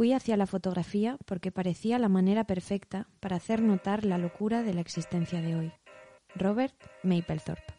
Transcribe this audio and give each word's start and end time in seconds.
Fui 0.00 0.14
hacia 0.14 0.38
la 0.38 0.46
fotografía 0.46 1.18
porque 1.26 1.52
parecía 1.52 1.98
la 1.98 2.08
manera 2.08 2.44
perfecta 2.44 3.06
para 3.20 3.36
hacer 3.36 3.60
notar 3.60 4.06
la 4.06 4.16
locura 4.16 4.62
de 4.62 4.72
la 4.72 4.80
existencia 4.80 5.42
de 5.42 5.56
hoy. 5.56 5.72
Robert 6.34 6.74
Mapplethorpe. 7.02 7.74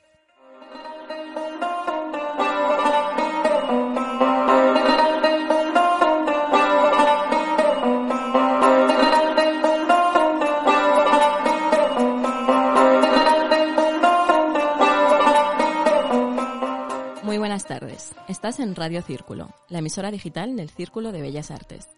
Muy 17.24 17.40
buenas 17.40 17.66
tardes. 17.66 18.14
Estás 18.28 18.60
en 18.60 18.76
Radio 18.76 19.02
Círculo, 19.02 19.56
la 19.70 19.80
emisora 19.80 20.12
digital 20.12 20.56
del 20.56 20.70
Círculo 20.70 21.12
de 21.12 21.22
Bellas 21.24 21.50
Artes. 21.50 21.90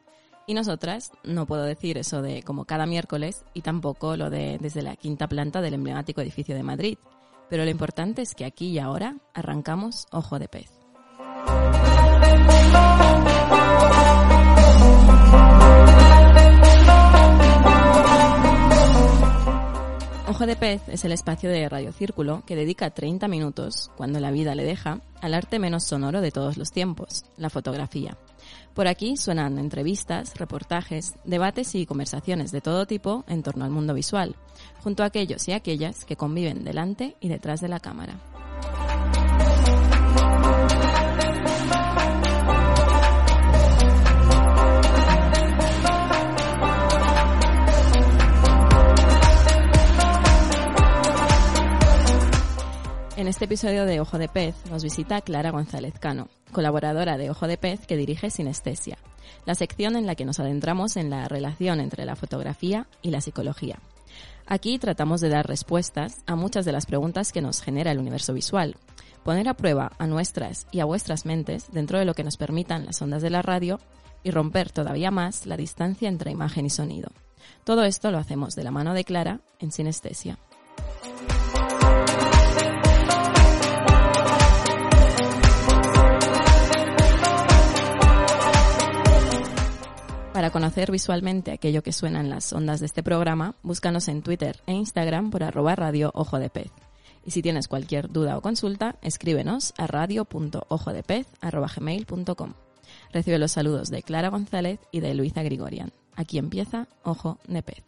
Y 0.46 0.54
nosotras, 0.54 1.12
no 1.24 1.46
puedo 1.46 1.64
decir 1.64 1.98
eso 1.98 2.22
de 2.22 2.44
como 2.44 2.66
cada 2.66 2.86
miércoles 2.86 3.46
y 3.54 3.62
tampoco 3.62 4.18
lo 4.18 4.30
de 4.30 4.58
desde 4.60 4.82
la 4.82 4.98
quinta 4.98 5.28
planta 5.28 5.62
del 5.62 5.74
emblemático 5.74 6.20
edificio 6.22 6.54
de 6.56 6.64
Madrid. 6.64 6.98
Pero 7.50 7.64
lo 7.64 7.70
importante 7.70 8.22
es 8.22 8.36
que 8.36 8.46
aquí 8.46 8.68
y 8.68 8.80
ahora 8.80 9.16
arrancamos 9.34 10.06
Ojo 10.12 10.40
de 10.40 10.48
Pez. 10.50 10.70
Ojo 20.28 20.48
de 20.48 20.56
Pez 20.56 20.82
es 20.90 21.06
el 21.06 21.12
espacio 21.12 21.50
de 21.50 21.70
Radio 21.70 21.94
Círculo 21.94 22.44
que 22.46 22.56
dedica 22.56 22.90
30 22.90 23.28
minutos, 23.28 23.92
cuando 23.96 24.20
la 24.20 24.32
vida 24.32 24.56
le 24.56 24.64
deja, 24.64 25.00
al 25.22 25.36
arte 25.36 25.60
menos 25.60 25.84
sonoro 25.84 26.22
de 26.22 26.32
todos 26.32 26.58
los 26.58 26.72
tiempos, 26.72 27.24
la 27.38 27.50
fotografía. 27.50 28.18
Por 28.74 28.88
aquí 28.88 29.18
suenan 29.18 29.60
entrevistas, 29.60 30.36
reportajes, 30.36 31.14
debates 31.26 31.76
y 31.76 31.86
conversaciones 31.86 32.52
de 32.52 32.62
todo 32.62 32.88
tipo 32.88 33.24
en 33.28 33.44
torno 33.44 33.66
al 33.66 33.72
mundo 33.72 33.94
visual, 33.94 34.36
junto 34.84 35.04
a 35.04 35.08
aquellos 35.08 35.48
y 35.48 35.52
aquellas 35.52 36.06
que 36.06 36.16
conviven 36.16 36.64
delante 36.64 37.16
y 37.20 37.30
detrás 37.30 37.62
de 37.62 37.68
la 37.68 37.80
cámara. 37.80 38.20
En 53.16 53.28
este 53.28 53.46
episodio 53.46 53.86
de 53.86 54.00
Ojo 54.00 54.18
de 54.18 54.28
Pez 54.28 54.56
nos 54.72 54.84
visita 54.84 55.22
Clara 55.22 55.52
González 55.52 55.94
Cano, 56.00 56.30
colaboradora 56.52 57.16
de 57.16 57.30
Ojo 57.30 57.48
de 57.48 57.58
Pez 57.58 57.86
que 57.86 57.96
dirige 57.96 58.32
Sinestesia, 58.32 58.98
la 59.46 59.54
sección 59.54 59.96
en 59.96 60.08
la 60.08 60.16
que 60.16 60.26
nos 60.26 60.40
adentramos 60.40 60.98
en 60.98 61.12
la 61.12 61.28
relación 61.28 61.80
entre 61.80 62.06
la 62.06 62.16
fotografía 62.16 62.88
y 63.04 63.12
la 63.12 63.22
psicología. 63.22 63.78
Aquí 64.48 64.80
tratamos 64.80 65.22
de 65.22 65.30
dar 65.30 65.48
respuestas 65.48 66.24
a 66.26 66.36
muchas 66.36 66.66
de 66.66 66.72
las 66.72 66.88
preguntas 66.88 67.32
que 67.32 67.44
nos 67.44 67.62
genera 67.62 67.92
el 67.92 68.00
universo 68.00 68.34
visual, 68.34 68.78
poner 69.24 69.48
a 69.48 69.54
prueba 69.54 69.92
a 70.00 70.08
nuestras 70.08 70.66
y 70.72 70.80
a 70.80 70.86
vuestras 70.86 71.28
mentes 71.28 71.72
dentro 71.72 72.00
de 72.00 72.06
lo 72.06 72.16
que 72.16 72.24
nos 72.24 72.38
permitan 72.38 72.88
las 72.88 73.00
ondas 73.00 73.22
de 73.22 73.30
la 73.30 73.44
radio 73.44 73.80
y 74.24 74.32
romper 74.32 74.72
todavía 74.72 75.12
más 75.12 75.46
la 75.46 75.56
distancia 75.56 76.10
entre 76.10 76.32
imagen 76.32 76.66
y 76.66 76.72
sonido. 76.72 77.12
Todo 77.64 77.84
esto 77.84 78.10
lo 78.10 78.18
hacemos 78.18 78.56
de 78.56 78.64
la 78.64 78.72
mano 78.72 78.96
de 78.96 79.04
Clara 79.04 79.40
en 79.60 79.72
Sinestesia. 79.72 80.40
Para 90.44 90.52
conocer 90.52 90.92
visualmente 90.92 91.54
aquello 91.54 91.84
que 91.84 91.94
suena 91.94 92.20
en 92.20 92.30
las 92.30 92.52
ondas 92.52 92.82
de 92.82 92.86
este 92.86 93.02
programa, 93.02 93.56
búscanos 93.64 94.10
en 94.10 94.22
Twitter 94.22 94.60
e 94.68 94.74
Instagram 94.74 95.32
por 95.32 95.42
arroba 95.42 95.74
radio 95.74 96.12
de 96.34 96.50
pez. 96.50 96.70
Y 97.26 97.32
si 97.32 97.42
tienes 97.42 97.70
cualquier 97.70 98.12
duda 98.12 98.38
o 98.38 98.42
consulta, 98.42 98.98
escríbenos 99.02 99.74
a 99.78 99.88
radio.ojodepez.gmail.com. 99.88 102.54
Recibe 103.14 103.40
los 103.40 103.54
saludos 103.54 103.90
de 103.90 104.04
Clara 104.04 104.28
González 104.28 104.82
y 104.92 105.00
de 105.00 105.14
Luisa 105.14 105.44
Grigorian. 105.44 105.94
Aquí 106.14 106.40
empieza 106.40 106.90
Ojo 107.04 107.40
de 107.48 107.64
Pez. 107.64 107.86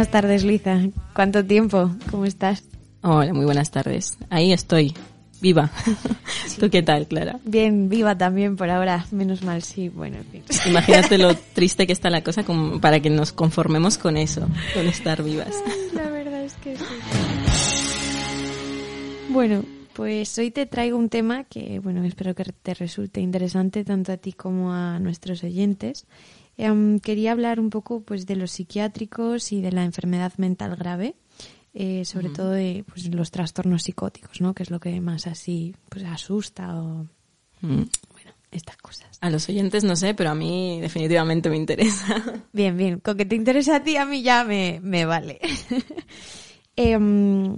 Buenas 0.00 0.12
tardes, 0.12 0.44
Luisa. 0.44 0.80
¿Cuánto 1.14 1.44
tiempo? 1.44 1.90
¿Cómo 2.10 2.24
estás? 2.24 2.64
Hola, 3.02 3.34
muy 3.34 3.44
buenas 3.44 3.70
tardes. 3.70 4.16
Ahí 4.30 4.50
estoy, 4.50 4.94
viva. 5.42 5.70
¿Tú 6.58 6.70
qué 6.70 6.82
tal, 6.82 7.06
Clara? 7.06 7.38
Bien, 7.44 7.90
viva 7.90 8.16
también 8.16 8.56
por 8.56 8.70
ahora. 8.70 9.04
Menos 9.10 9.42
mal, 9.42 9.62
sí. 9.62 9.90
Bueno, 9.90 10.16
en 10.16 10.24
fin. 10.24 10.42
Imagínate 10.70 11.18
lo 11.18 11.34
triste 11.52 11.86
que 11.86 11.92
está 11.92 12.08
la 12.08 12.22
cosa 12.24 12.44
como 12.44 12.80
para 12.80 13.00
que 13.00 13.10
nos 13.10 13.32
conformemos 13.32 13.98
con 13.98 14.16
eso, 14.16 14.48
con 14.72 14.86
estar 14.86 15.22
vivas. 15.22 15.54
La 15.92 16.08
verdad 16.08 16.44
es 16.44 16.54
que 16.54 16.78
sí. 16.78 16.84
Bueno, 19.28 19.64
pues 19.92 20.38
hoy 20.38 20.50
te 20.50 20.64
traigo 20.64 20.96
un 20.96 21.10
tema 21.10 21.44
que, 21.44 21.78
bueno, 21.78 22.04
espero 22.04 22.34
que 22.34 22.44
te 22.44 22.72
resulte 22.72 23.20
interesante 23.20 23.84
tanto 23.84 24.12
a 24.12 24.16
ti 24.16 24.32
como 24.32 24.72
a 24.72 24.98
nuestros 24.98 25.44
oyentes. 25.44 26.06
Em, 26.62 26.98
quería 27.00 27.32
hablar 27.32 27.58
un 27.58 27.70
poco 27.70 28.02
pues 28.02 28.26
de 28.26 28.36
los 28.36 28.50
psiquiátricos 28.50 29.50
y 29.52 29.60
de 29.62 29.72
la 29.72 29.84
enfermedad 29.84 30.32
mental 30.36 30.76
grave, 30.76 31.14
eh, 31.72 32.04
sobre 32.04 32.28
todo 32.28 32.50
de 32.50 32.84
pues, 32.86 33.12
los 33.14 33.30
trastornos 33.30 33.84
psicóticos, 33.84 34.40
¿no? 34.40 34.54
Que 34.54 34.62
es 34.64 34.70
lo 34.70 34.78
que 34.78 35.00
más 35.00 35.26
así 35.26 35.74
pues 35.88 36.04
asusta 36.04 36.80
o 36.80 37.06
Mm. 37.62 37.84
bueno, 38.12 38.30
estas 38.50 38.76
cosas. 38.78 39.18
A 39.20 39.28
los 39.28 39.46
oyentes 39.48 39.84
no 39.84 39.94
sé, 39.94 40.14
pero 40.14 40.30
a 40.30 40.34
mí 40.34 40.80
definitivamente 40.80 41.50
me 41.50 41.56
interesa. 41.56 42.06
Bien, 42.52 42.76
bien. 42.76 43.00
Con 43.00 43.16
que 43.16 43.26
te 43.26 43.36
interese 43.36 43.74
a 43.74 43.82
ti, 43.82 43.96
a 43.96 44.06
mí 44.06 44.22
ya 44.22 44.44
me, 44.44 44.80
me 44.82 45.04
vale. 45.04 45.40
Em, 46.76 47.56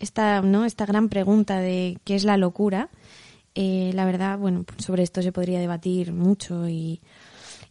esta, 0.00 0.42
¿no? 0.42 0.64
esta 0.64 0.86
gran 0.86 1.08
pregunta 1.08 1.60
de 1.60 1.98
qué 2.02 2.16
es 2.16 2.24
la 2.24 2.36
locura, 2.36 2.90
eh, 3.54 3.92
la 3.94 4.04
verdad, 4.04 4.36
bueno, 4.38 4.64
pues 4.64 4.84
sobre 4.84 5.04
esto 5.04 5.22
se 5.22 5.30
podría 5.30 5.60
debatir 5.60 6.12
mucho 6.12 6.68
y, 6.68 7.00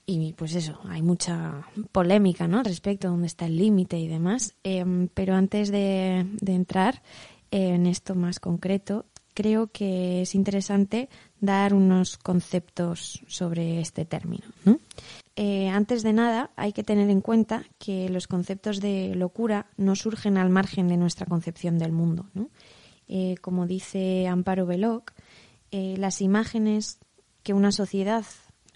y 0.06 0.34
pues 0.34 0.56
eso, 0.56 0.80
hay 0.90 1.02
mucha 1.02 1.68
polémica, 1.92 2.48
¿no? 2.48 2.64
Respecto 2.64 3.08
a 3.08 3.12
dónde 3.12 3.28
está 3.28 3.46
el 3.46 3.58
límite 3.58 3.98
y 3.98 4.08
demás. 4.08 4.56
Em, 4.64 5.08
pero 5.14 5.36
antes 5.36 5.72
de, 5.72 6.26
entrar 6.46 7.02
en 7.52 7.86
esto 7.86 8.16
más 8.16 8.40
concreto, 8.40 9.06
creo 9.34 9.68
que 9.68 10.22
es 10.22 10.36
interesante 10.36 11.10
dar 11.40 11.74
unos 11.74 12.18
conceptos 12.18 13.24
sobre 13.28 13.80
este 13.80 14.06
término, 14.06 14.46
¿no? 14.66 14.80
eh, 15.36 15.70
antes 15.70 16.04
de 16.04 16.14
nada 16.14 16.52
hay 16.56 16.74
que 16.74 16.84
tener 16.84 17.10
en 17.10 17.22
cuenta 17.22 17.64
que 17.80 18.10
los 18.10 18.28
conceptos 18.28 18.80
de 18.80 19.16
locura 19.16 19.68
no 19.78 19.96
surgen 19.96 20.38
al 20.38 20.50
margen 20.50 20.88
de 20.88 20.98
nuestra 20.98 21.26
concepción 21.26 21.80
del 21.80 21.92
mundo. 21.92 22.28
¿no? 22.34 22.50
Eh, 23.08 23.36
como 23.42 23.66
dice 23.66 24.28
Amparo 24.28 24.66
Belloc, 24.66 25.12
eh, 25.72 25.96
las 25.98 26.22
imágenes 26.22 27.00
que 27.42 27.54
una 27.54 27.72
sociedad 27.72 28.26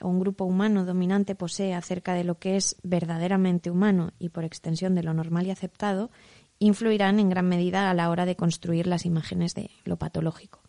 o 0.02 0.08
un 0.10 0.20
grupo 0.20 0.46
humano 0.46 0.86
dominante 0.86 1.36
posee 1.36 1.74
acerca 1.74 2.14
de 2.14 2.24
lo 2.24 2.40
que 2.40 2.56
es 2.58 2.76
verdaderamente 2.84 3.72
humano 3.72 4.12
y 4.20 4.30
por 4.30 4.44
extensión 4.44 4.96
de 4.96 5.04
lo 5.04 5.14
normal 5.14 5.48
y 5.48 5.52
aceptado 5.52 6.12
influirán 6.60 7.20
en 7.20 7.30
gran 7.30 7.48
medida 7.48 7.90
a 7.90 7.94
la 7.94 8.10
hora 8.10 8.26
de 8.26 8.36
construir 8.36 8.88
las 8.88 9.06
imágenes 9.06 9.54
de 9.54 9.70
lo 9.86 9.98
patológico. 9.98 10.60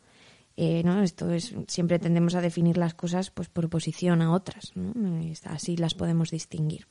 Eh, 0.57 0.83
¿no? 0.85 1.03
Esto 1.03 1.31
es, 1.31 1.55
siempre 1.69 1.99
tendemos 1.99 2.35
a 2.35 2.41
definir 2.41 2.77
las 2.79 2.93
cosas 2.95 3.31
pues, 3.31 3.49
por 3.49 3.67
oposición 3.67 4.21
a 4.23 4.33
otras. 4.33 4.73
Es- 5.23 5.47
Así 5.47 5.77
las 5.77 5.95
podemos 5.95 6.31
distinguir. 6.31 6.87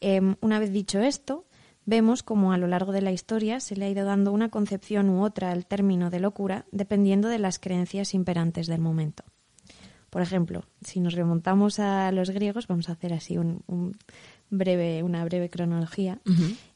Em, 0.00 0.36
una 0.40 0.58
vez 0.58 0.72
dicho 0.72 1.00
esto, 1.00 1.44
vemos 1.84 2.22
como 2.22 2.52
a 2.52 2.58
lo 2.58 2.66
largo 2.66 2.92
de 2.92 3.02
la 3.02 3.12
historia 3.12 3.60
se 3.60 3.76
le 3.76 3.84
ha 3.86 3.90
ido 3.90 4.04
dando 4.04 4.32
una 4.32 4.48
concepción 4.50 5.08
u 5.10 5.22
otra 5.24 5.50
al 5.52 5.66
término 5.66 6.10
de 6.10 6.20
locura 6.20 6.66
dependiendo 6.72 7.28
de 7.28 7.38
las 7.38 7.58
creencias 7.58 8.14
imperantes 8.14 8.66
del 8.66 8.80
momento. 8.80 9.24
Por 10.10 10.22
ejemplo, 10.22 10.64
si 10.80 11.00
nos 11.00 11.14
remontamos 11.14 11.78
a 11.78 12.10
los 12.12 12.30
griegos, 12.30 12.66
vamos 12.66 12.88
a 12.88 12.92
hacer 12.92 13.12
así 13.12 13.36
un, 13.36 13.62
un 13.66 13.96
breve, 14.50 15.02
una 15.02 15.24
breve 15.24 15.50
cronología. 15.50 16.20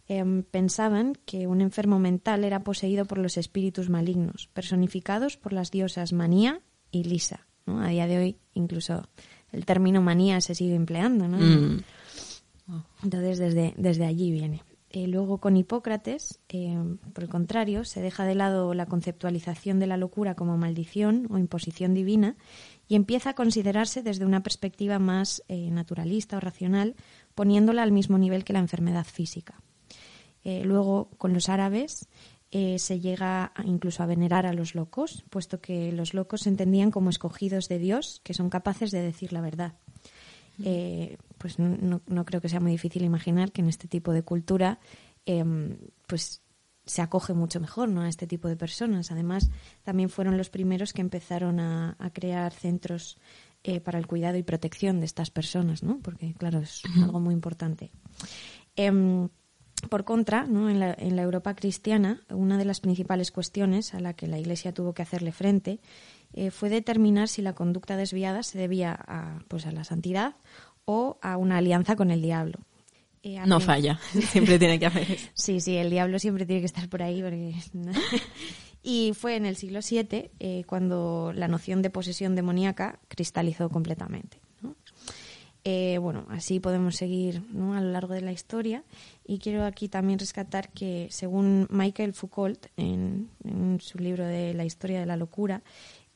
Em, 0.09 0.43
pensaban 0.43 1.15
que 1.25 1.47
un 1.47 1.61
enfermo 1.61 1.99
mental 1.99 2.45
era 2.45 2.65
poseído 2.65 3.05
por 3.07 3.19
los 3.19 3.37
espíritus 3.37 3.89
malignos, 3.89 4.49
personificados 4.53 5.37
por 5.37 5.53
las 5.53 5.71
diosas 5.71 6.13
Manía 6.13 6.61
y 6.91 7.05
Lisa. 7.05 7.47
¿no? 7.67 7.81
A 7.81 7.89
día 7.89 8.07
de 8.07 8.19
hoy, 8.19 8.37
incluso 8.53 9.09
el 9.53 9.65
término 9.65 10.03
manía 10.03 10.41
se 10.41 10.55
sigue 10.55 10.75
empleando. 10.75 11.29
¿no? 11.29 11.39
Mm. 11.39 11.83
Entonces, 13.03 13.39
desde, 13.39 13.75
desde 13.77 14.05
allí 14.05 14.31
viene. 14.31 14.63
Eh, 14.91 15.07
luego, 15.07 15.39
con 15.39 15.57
Hipócrates, 15.57 16.39
eh, 16.51 16.77
por 17.15 17.25
el 17.25 17.31
contrario, 17.31 17.85
se 17.85 18.03
deja 18.03 18.27
de 18.27 18.35
lado 18.35 18.75
la 18.75 18.85
conceptualización 18.85 19.79
de 19.79 19.87
la 19.87 19.97
locura 19.97 20.35
como 20.35 20.59
maldición 20.59 21.29
o 21.31 21.39
imposición 21.39 21.95
divina 21.95 22.37
y 22.93 22.95
empieza 22.95 23.31
a 23.31 23.35
considerarse 23.35 24.03
desde 24.03 24.27
una 24.27 24.43
perspectiva 24.43 24.99
más 24.99 25.43
eh, 25.49 25.71
naturalista 25.71 26.37
o 26.37 26.41
racional, 26.41 26.95
poniéndola 27.35 27.83
al 27.83 27.91
mismo 27.91 28.19
nivel 28.19 28.45
que 28.45 28.53
la 28.53 28.59
enfermedad 28.59 29.07
física. 29.07 29.55
Eh, 30.45 30.63
luego, 30.67 31.09
con 31.17 31.33
los 31.33 31.49
árabes, 31.49 32.07
eh, 32.51 32.79
se 32.79 33.01
llega 33.01 33.51
a- 33.55 33.65
incluso 33.65 34.03
a 34.03 34.07
venerar 34.07 34.45
a 34.45 34.53
los 34.53 34.75
locos, 34.75 35.25
puesto 35.31 35.59
que 35.59 35.91
los 35.93 36.13
locos 36.13 36.43
se 36.43 36.51
entendían 36.51 36.91
como 36.91 37.09
escogidos 37.09 37.67
de 37.71 37.79
Dios, 37.79 38.21
que 38.25 38.35
son 38.35 38.51
capaces 38.51 38.91
de 38.91 39.01
decir 39.01 39.33
la 39.33 39.41
verdad. 39.41 39.73
Eh, 40.63 41.17
pues 41.39 41.59
no, 41.59 41.75
no- 41.81 42.03
no 42.07 42.25
creo 42.27 42.43
que 42.43 42.51
sea 42.51 42.61
muy 42.61 42.73
difícil 42.73 43.05
imaginar 43.05 43.53
que 43.53 43.63
en 43.63 43.71
este 43.71 43.89
tipo 43.89 44.13
de 44.13 44.23
cultura 44.23 44.81
em, 45.25 45.79
pues 46.07 46.42
se 46.85 47.03
acoge 47.03 47.33
mucho 47.33 47.61
mejor 47.61 47.89
¿no? 47.89 48.03
a 48.03 48.09
este 48.09 48.27
tipo 48.27 48.49
de 48.49 48.57
personas. 48.57 49.11
Además, 49.11 49.51
también 49.83 50.09
fueron 50.09 50.37
los 50.37 50.51
primeros 50.51 50.93
que 50.93 51.01
empezaron 51.01 51.61
a, 51.61 51.97
a 51.99 52.11
crear 52.11 52.53
centros 52.53 53.19
eh, 53.65 53.81
para 53.81 54.01
el 54.01 54.09
cuidado 54.09 54.37
y 54.37 54.43
protección 54.43 54.99
de 54.99 55.07
estas 55.07 55.31
personas, 55.31 55.85
¿no? 55.85 56.01
porque 56.03 56.35
claro, 56.35 56.59
es 56.59 56.83
algo 57.01 57.21
muy 57.21 57.33
importante. 57.33 57.93
Em, 58.75 59.29
por 59.89 60.05
contra, 60.05 60.47
¿no? 60.47 60.69
en, 60.69 60.81
la, 60.81 60.95
en 60.99 61.15
la 61.15 61.23
Europa 61.23 61.55
cristiana, 61.55 62.23
una 62.29 62.59
de 62.59 62.65
las 62.65 62.81
principales 62.81 63.31
cuestiones 63.31 63.95
a 63.95 64.01
la 64.01 64.15
que 64.15 64.27
la 64.27 64.41
Iglesia 64.41 64.75
tuvo 64.75 64.95
que 64.95 65.03
hacerle 65.03 65.31
frente 65.31 65.81
eh, 66.33 66.51
fue 66.51 66.71
determinar 66.71 67.29
si 67.29 67.43
la 67.43 67.55
conducta 67.55 67.97
desviada 67.97 68.43
se 68.43 68.59
debía 68.59 68.99
a, 69.07 69.41
pues, 69.47 69.67
a 69.67 69.73
la 69.73 69.85
santidad 69.85 70.35
o 70.85 71.19
a 71.23 71.37
una 71.37 71.59
alianza 71.59 71.95
con 71.95 72.11
el 72.11 72.21
diablo. 72.23 72.61
Eh, 73.23 73.39
No 73.47 73.61
falla, 73.61 73.99
siempre 74.31 74.59
tiene 74.59 74.79
que 74.79 74.87
haber. 74.87 75.11
eso. 75.11 75.29
Sí, 75.35 75.61
sí, 75.61 75.77
el 75.77 75.91
diablo 75.91 76.19
siempre 76.19 76.47
tiene 76.47 76.61
que 76.61 76.67
estar 76.67 76.89
por 76.89 77.03
ahí. 77.03 77.23
Porque... 77.23 77.55
y 78.83 79.13
fue 79.15 79.37
en 79.37 79.47
el 79.47 79.57
siglo 79.57 79.81
VII 79.89 80.31
eh, 80.41 80.65
cuando 80.67 81.33
la 81.35 81.49
noción 81.49 81.83
de 81.83 81.91
posesión 81.91 82.35
demoníaca 82.35 82.99
cristalizó 83.09 83.69
completamente. 83.71 84.39
¿no? 84.61 84.75
Eh, 85.65 85.99
bueno, 85.99 86.27
así 86.31 86.59
podemos 86.59 86.97
seguir 86.97 87.43
¿no? 87.53 87.75
a 87.75 87.81
lo 87.81 87.93
largo 87.93 88.15
de 88.15 88.23
la 88.23 88.33
historia. 88.33 88.83
Y 89.25 89.39
quiero 89.39 89.65
aquí 89.65 89.89
también 89.89 90.19
rescatar 90.19 90.71
que, 90.71 91.07
según 91.11 91.69
Michael 91.71 92.15
Foucault, 92.15 92.67
en, 92.77 93.31
en 93.45 93.81
su 93.81 93.99
libro 93.99 94.27
de 94.27 94.55
La 94.55 94.65
historia 94.65 94.99
de 94.99 95.07
la 95.07 95.17
locura, 95.17 95.63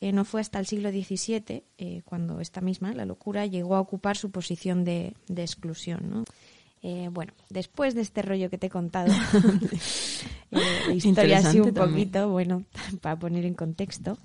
eh, 0.00 0.12
no 0.12 0.24
fue 0.24 0.40
hasta 0.40 0.58
el 0.58 0.66
siglo 0.66 0.90
XVII 0.90 1.64
eh, 1.78 2.02
cuando 2.04 2.40
esta 2.40 2.60
misma, 2.60 2.92
la 2.92 3.06
locura, 3.06 3.46
llegó 3.46 3.76
a 3.76 3.80
ocupar 3.80 4.16
su 4.16 4.30
posición 4.30 4.84
de, 4.84 5.14
de 5.28 5.42
exclusión. 5.42 6.10
¿no? 6.10 6.24
Eh, 6.88 7.08
bueno, 7.10 7.32
después 7.50 7.96
de 7.96 8.02
este 8.02 8.22
rollo 8.22 8.48
que 8.48 8.58
te 8.58 8.68
he 8.68 8.70
contado, 8.70 9.12
eh, 10.52 10.94
historia 10.94 11.38
así 11.38 11.58
un 11.58 11.74
también. 11.74 12.10
poquito, 12.10 12.28
bueno, 12.28 12.62
para 13.00 13.18
poner 13.18 13.44
en 13.44 13.54
contexto. 13.54 14.16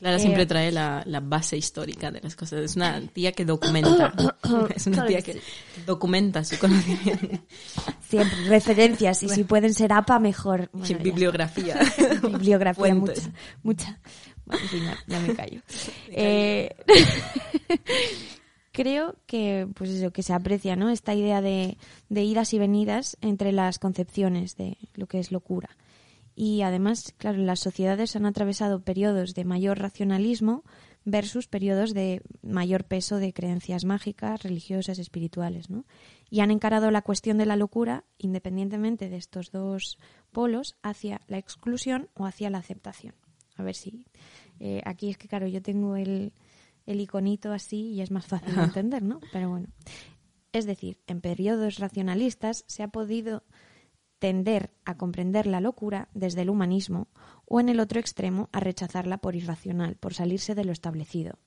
Clara 0.00 0.16
Eh, 0.16 0.20
siempre 0.20 0.44
trae 0.44 0.70
la, 0.70 1.02
la 1.06 1.20
base 1.20 1.56
histórica 1.56 2.10
de 2.10 2.20
las 2.20 2.36
cosas. 2.36 2.60
Es 2.60 2.76
una 2.76 3.00
tía 3.00 3.32
que 3.32 3.46
documenta. 3.46 4.12
Es 4.76 4.86
una 4.86 5.06
tía 5.06 5.22
que 5.22 5.40
documenta 5.86 6.44
su 6.44 6.58
conocimiento. 6.58 7.26
Siempre 8.06 8.48
referencias 8.48 9.22
y 9.22 9.28
si 9.30 9.44
pueden 9.44 9.72
ser 9.72 9.94
APA 9.94 10.18
mejor. 10.18 10.68
Bueno, 10.72 10.86
Sí, 10.86 10.94
bibliografía. 10.94 11.78
Bibliografía, 12.22 12.94
mucha. 12.94 13.22
Mucha. 13.62 13.98
Bueno, 14.44 14.62
ya, 14.74 14.98
ya 15.06 15.20
me 15.20 15.34
callo. 15.34 15.62
Eh, 16.10 16.74
creo 18.80 19.16
que, 19.26 19.68
pues 19.74 19.90
eso, 19.90 20.10
que 20.10 20.22
se 20.22 20.32
aprecia, 20.32 20.74
¿no? 20.74 20.88
Esta 20.88 21.14
idea 21.14 21.42
de, 21.42 21.76
de 22.08 22.24
idas 22.24 22.54
y 22.54 22.58
venidas 22.58 23.18
entre 23.20 23.52
las 23.52 23.78
concepciones 23.78 24.56
de 24.56 24.78
lo 24.94 25.06
que 25.06 25.18
es 25.18 25.32
locura. 25.32 25.76
Y 26.34 26.62
además, 26.62 27.12
claro, 27.18 27.36
las 27.42 27.60
sociedades 27.60 28.16
han 28.16 28.24
atravesado 28.24 28.80
periodos 28.80 29.34
de 29.34 29.44
mayor 29.44 29.78
racionalismo 29.80 30.64
versus 31.04 31.46
periodos 31.46 31.92
de 31.92 32.22
mayor 32.40 32.84
peso 32.84 33.18
de 33.18 33.34
creencias 33.34 33.84
mágicas, 33.84 34.42
religiosas, 34.42 34.98
espirituales, 34.98 35.68
¿no? 35.68 35.84
Y 36.30 36.40
han 36.40 36.50
encarado 36.50 36.90
la 36.90 37.02
cuestión 37.02 37.36
de 37.36 37.44
la 37.44 37.56
locura, 37.56 38.04
independientemente 38.16 39.10
de 39.10 39.18
estos 39.18 39.50
dos 39.50 39.98
polos, 40.32 40.76
hacia 40.82 41.20
la 41.26 41.36
exclusión 41.36 42.08
o 42.14 42.24
hacia 42.24 42.48
la 42.48 42.58
aceptación. 42.58 43.14
A 43.56 43.62
ver 43.62 43.74
si... 43.74 44.06
eh, 44.58 44.80
aquí 44.86 45.10
es 45.10 45.18
que, 45.18 45.28
claro, 45.28 45.46
yo 45.48 45.60
tengo 45.60 45.96
el, 45.96 46.32
el 46.90 47.00
iconito 47.00 47.52
así 47.52 47.92
y 47.92 48.00
es 48.00 48.10
más 48.10 48.26
fácil 48.26 48.54
de 48.54 48.62
entender, 48.62 49.02
¿no? 49.02 49.20
Pero 49.32 49.50
bueno. 49.50 49.68
Es 50.52 50.66
decir, 50.66 50.98
en 51.06 51.20
periodos 51.20 51.78
racionalistas 51.78 52.64
se 52.66 52.82
ha 52.82 52.88
podido 52.88 53.44
tender 54.18 54.70
a 54.84 54.96
comprender 54.96 55.46
la 55.46 55.60
locura 55.60 56.08
desde 56.12 56.42
el 56.42 56.50
humanismo 56.50 57.08
o 57.46 57.60
en 57.60 57.68
el 57.68 57.80
otro 57.80 58.00
extremo 58.00 58.48
a 58.52 58.60
rechazarla 58.60 59.18
por 59.18 59.36
irracional, 59.36 59.96
por 59.96 60.14
salirse 60.14 60.54
de 60.54 60.64
lo 60.64 60.72
establecido. 60.72 61.38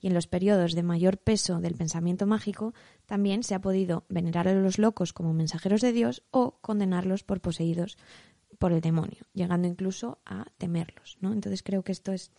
Y 0.00 0.06
en 0.06 0.14
los 0.14 0.26
periodos 0.26 0.74
de 0.74 0.82
mayor 0.82 1.18
peso 1.18 1.60
del 1.60 1.74
pensamiento 1.74 2.26
mágico 2.26 2.72
también 3.06 3.42
se 3.42 3.54
ha 3.54 3.60
podido 3.60 4.04
venerar 4.08 4.48
a 4.48 4.54
los 4.54 4.78
locos 4.78 5.12
como 5.12 5.34
mensajeros 5.34 5.80
de 5.80 5.92
Dios 5.92 6.22
o 6.30 6.58
condenarlos 6.60 7.24
por 7.24 7.40
poseídos 7.40 7.98
por 8.58 8.72
el 8.72 8.80
demonio, 8.80 9.24
llegando 9.32 9.66
incluso 9.66 10.18
a 10.24 10.46
temerlos. 10.58 11.18
¿no? 11.20 11.32
Entonces 11.32 11.62
creo 11.62 11.82
que 11.82 11.92
esto 11.92 12.12
es 12.12 12.30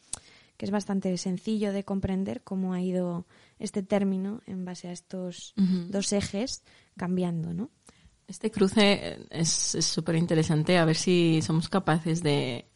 que 0.62 0.65
es 0.65 0.72
bastante 0.72 1.18
sencillo 1.18 1.74
de 1.74 1.84
comprender 1.84 2.44
cómo 2.44 2.74
ha 2.74 2.82
ido 2.84 3.25
este 3.58 3.82
término 3.82 4.44
en 4.46 4.63
base 4.63 4.89
a 4.89 4.91
estos 4.91 5.56
dos 5.56 6.13
ejes 6.13 6.62
cambiando, 6.96 7.51
¿no? 7.51 7.72
Este 8.27 8.51
cruce 8.51 9.25
es 9.32 9.50
súper 9.50 10.18
interesante. 10.18 10.77
A 10.77 10.86
ver 10.86 10.98
si 10.98 11.41
somos 11.41 11.68
capaces 11.68 12.22
de 12.22 12.68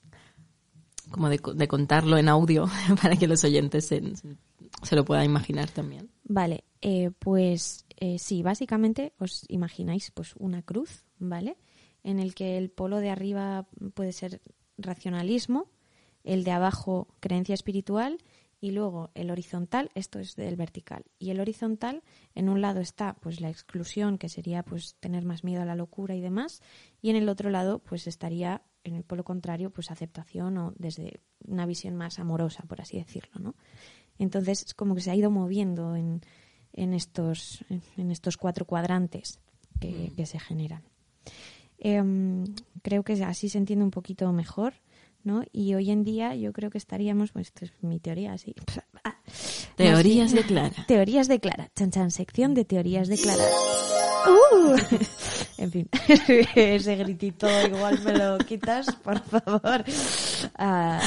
como 1.11 1.29
de, 1.29 1.39
de 1.53 1.67
contarlo 1.67 2.17
en 2.17 2.27
audio 2.27 2.65
para 3.03 3.17
que 3.17 3.27
los 3.27 3.43
oyentes 3.43 3.85
se, 3.85 4.01
se 4.81 4.95
lo 4.95 5.05
puedan 5.05 5.25
imaginar 5.25 5.69
también. 5.69 6.09
Vale, 6.23 6.63
eh, 6.81 7.11
pues 7.19 7.85
eh, 7.97 8.17
sí, 8.17 8.41
básicamente 8.41 9.13
os 9.19 9.45
imagináis 9.47 10.09
pues 10.09 10.33
una 10.37 10.63
cruz, 10.63 11.05
¿vale? 11.19 11.55
En 12.03 12.17
el 12.17 12.33
que 12.33 12.57
el 12.57 12.71
polo 12.71 12.97
de 12.97 13.11
arriba 13.11 13.67
puede 13.93 14.11
ser 14.11 14.41
racionalismo, 14.75 15.69
el 16.25 16.43
de 16.43 16.51
abajo 16.51 17.07
creencia 17.19 17.53
espiritual 17.53 18.17
y 18.59 18.71
luego 18.71 19.11
el 19.13 19.29
horizontal, 19.29 19.91
esto 19.93 20.19
es 20.19 20.35
del 20.35 20.55
vertical. 20.55 21.05
Y 21.19 21.29
el 21.29 21.39
horizontal, 21.39 22.01
en 22.33 22.49
un 22.49 22.61
lado 22.61 22.79
está 22.79 23.13
pues 23.13 23.39
la 23.39 23.49
exclusión, 23.49 24.17
que 24.17 24.27
sería 24.27 24.63
pues 24.63 24.95
tener 24.99 25.23
más 25.23 25.43
miedo 25.43 25.61
a 25.61 25.65
la 25.65 25.75
locura 25.75 26.15
y 26.15 26.21
demás, 26.21 26.61
y 27.01 27.11
en 27.11 27.15
el 27.15 27.29
otro 27.29 27.49
lado 27.49 27.79
pues 27.79 28.07
estaría 28.07 28.63
en 28.83 28.95
el 28.95 29.03
polo 29.03 29.23
contrario 29.23 29.69
pues 29.69 29.91
aceptación 29.91 30.57
o 30.57 30.73
desde 30.77 31.19
una 31.47 31.65
visión 31.65 31.95
más 31.95 32.17
amorosa, 32.17 32.63
por 32.67 32.81
así 32.81 32.97
decirlo, 32.97 33.39
¿no? 33.39 33.55
Entonces 34.17 34.63
es 34.63 34.73
como 34.73 34.95
que 34.95 35.01
se 35.01 35.11
ha 35.11 35.15
ido 35.15 35.29
moviendo 35.29 35.95
en, 35.95 36.21
en 36.73 36.93
estos 36.93 37.63
en, 37.69 38.09
estos 38.09 38.37
cuatro 38.37 38.65
cuadrantes 38.65 39.39
que, 39.79 40.11
que 40.15 40.25
se 40.25 40.39
generan. 40.39 40.83
Em, 41.77 42.45
creo 42.81 43.03
que 43.03 43.13
así 43.23 43.49
se 43.49 43.57
entiende 43.57 43.83
un 43.83 43.91
poquito 43.91 44.31
mejor, 44.31 44.73
¿no? 45.25 45.43
Y 45.51 45.73
hoy 45.73 45.91
en 45.91 46.03
día 46.03 46.35
yo 46.35 46.53
creo 46.53 46.69
que 46.69 46.77
estaríamos, 46.77 47.31
pues 47.31 47.47
esto 47.47 47.65
es 47.65 47.73
mi 47.81 47.99
teoría, 47.99 48.33
así, 48.33 48.55
Teorías 49.75 50.33
Más 50.33 50.41
de 50.41 50.47
Clara. 50.47 50.75
Teorías 50.87 51.27
de 51.27 51.39
Clara. 51.39 51.69
Chan 51.75 51.91
chan, 51.91 52.11
sección 52.11 52.53
de 52.53 52.65
teorías 52.65 53.07
de 53.07 53.17
Clara. 53.17 53.43
¡Uh! 54.27 54.75
En 55.57 55.71
fin, 55.71 55.89
ese 56.55 56.95
gritito 56.95 57.47
igual 57.67 57.99
me 58.03 58.17
lo 58.17 58.37
quitas, 58.39 58.93
por 58.95 59.19
favor. 59.19 59.83
Ah, 60.55 60.99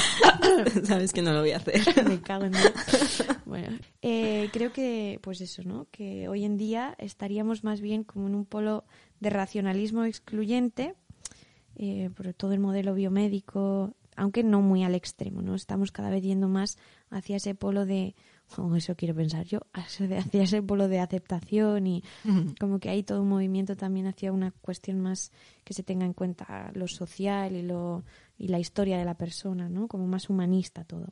Sabes 0.85 1.11
que 1.11 1.21
no 1.21 1.33
lo 1.33 1.41
voy 1.41 1.51
a 1.51 1.57
hacer. 1.57 1.81
me 2.07 2.21
cago 2.21 2.45
en 2.45 2.53
Dios. 2.53 3.23
Bueno, 3.45 3.77
eh, 4.01 4.49
creo 4.53 4.71
que, 4.71 5.19
pues 5.21 5.41
eso, 5.41 5.63
¿no? 5.63 5.87
Que 5.91 6.29
hoy 6.29 6.45
en 6.45 6.57
día 6.57 6.95
estaríamos 6.97 7.63
más 7.63 7.81
bien 7.81 8.03
como 8.03 8.27
en 8.27 8.35
un 8.35 8.45
polo 8.45 8.85
de 9.19 9.29
racionalismo 9.29 10.05
excluyente, 10.05 10.95
eh, 11.75 12.09
por 12.15 12.33
todo 12.33 12.53
el 12.53 12.59
modelo 12.59 12.93
biomédico, 12.93 13.93
aunque 14.19 14.43
no 14.43 14.61
muy 14.61 14.83
al 14.83 14.95
extremo, 14.95 15.41
¿no? 15.41 15.55
Estamos 15.55 15.91
cada 15.91 16.09
vez 16.09 16.21
yendo 16.21 16.49
más 16.49 16.77
hacia 17.09 17.37
ese 17.37 17.55
polo 17.55 17.85
de, 17.85 18.15
o 18.57 18.75
eso 18.75 18.95
quiero 18.95 19.15
pensar 19.15 19.45
yo, 19.45 19.61
hacia 19.73 20.43
ese 20.43 20.61
polo 20.61 20.89
de 20.89 20.99
aceptación 20.99 21.87
y 21.87 22.03
como 22.59 22.79
que 22.79 22.89
hay 22.89 23.03
todo 23.03 23.21
un 23.21 23.29
movimiento 23.29 23.77
también 23.77 24.07
hacia 24.07 24.33
una 24.33 24.51
cuestión 24.51 24.99
más 24.99 25.31
que 25.63 25.73
se 25.73 25.83
tenga 25.83 26.05
en 26.05 26.13
cuenta 26.13 26.71
lo 26.73 26.87
social 26.87 27.55
y 27.55 27.61
lo 27.61 28.03
y 28.37 28.49
la 28.49 28.59
historia 28.59 28.97
de 28.97 29.05
la 29.05 29.15
persona, 29.15 29.69
¿no? 29.69 29.87
Como 29.87 30.05
más 30.07 30.29
humanista 30.29 30.83
todo. 30.83 31.07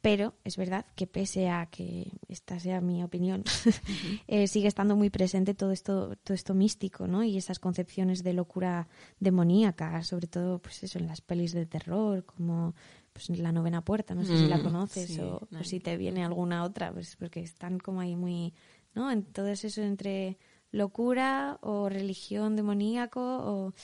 Pero 0.00 0.34
es 0.44 0.56
verdad 0.56 0.86
que 0.94 1.06
pese 1.06 1.48
a 1.48 1.66
que 1.66 2.10
esta 2.28 2.58
sea 2.58 2.80
mi 2.80 3.02
opinión, 3.02 3.44
eh, 4.28 4.46
sigue 4.46 4.68
estando 4.68 4.96
muy 4.96 5.10
presente 5.10 5.54
todo 5.54 5.72
esto, 5.72 6.16
todo 6.24 6.34
esto 6.34 6.54
místico, 6.54 7.06
¿no? 7.06 7.22
Y 7.22 7.36
esas 7.36 7.58
concepciones 7.58 8.22
de 8.22 8.32
locura 8.32 8.88
demoníaca, 9.18 10.02
sobre 10.02 10.26
todo, 10.26 10.58
pues 10.58 10.82
eso, 10.82 10.98
en 10.98 11.06
las 11.06 11.20
pelis 11.20 11.52
de 11.52 11.66
terror, 11.66 12.24
como 12.24 12.74
pues 13.12 13.28
la 13.38 13.52
novena 13.52 13.84
puerta, 13.84 14.14
no 14.14 14.24
sé 14.24 14.38
si 14.38 14.46
la 14.46 14.62
conoces 14.62 15.10
sí, 15.10 15.20
o, 15.20 15.46
si 15.62 15.80
te 15.80 15.96
viene 15.96 16.24
alguna 16.24 16.62
otra, 16.62 16.92
pues 16.92 17.16
porque 17.16 17.40
están 17.40 17.78
como 17.78 18.00
ahí 18.00 18.16
muy, 18.16 18.54
¿no? 18.94 19.10
En 19.10 19.24
todo 19.24 19.48
eso 19.48 19.68
entre 19.82 20.38
locura 20.70 21.58
o 21.60 21.88
religión 21.88 22.56
demoníaco 22.56 23.20
o... 23.20 23.74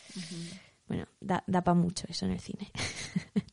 Bueno, 0.89 1.09
da, 1.21 1.43
da 1.49 1.63
para 1.63 1.75
mucho 1.75 2.07
eso 2.09 2.27
en 2.27 2.33
el 2.33 2.41
cine. 2.41 2.71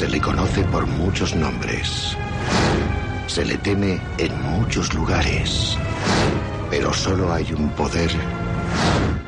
Se 0.00 0.08
le 0.08 0.18
conoce 0.18 0.64
por 0.64 0.86
muchos 0.86 1.36
nombres. 1.36 2.16
Se 3.26 3.44
le 3.44 3.58
teme 3.58 4.00
en 4.16 4.42
muchos 4.44 4.94
lugares. 4.94 5.76
Pero 6.70 6.90
solo 6.94 7.30
hay 7.30 7.52
un 7.52 7.68
poder 7.72 8.10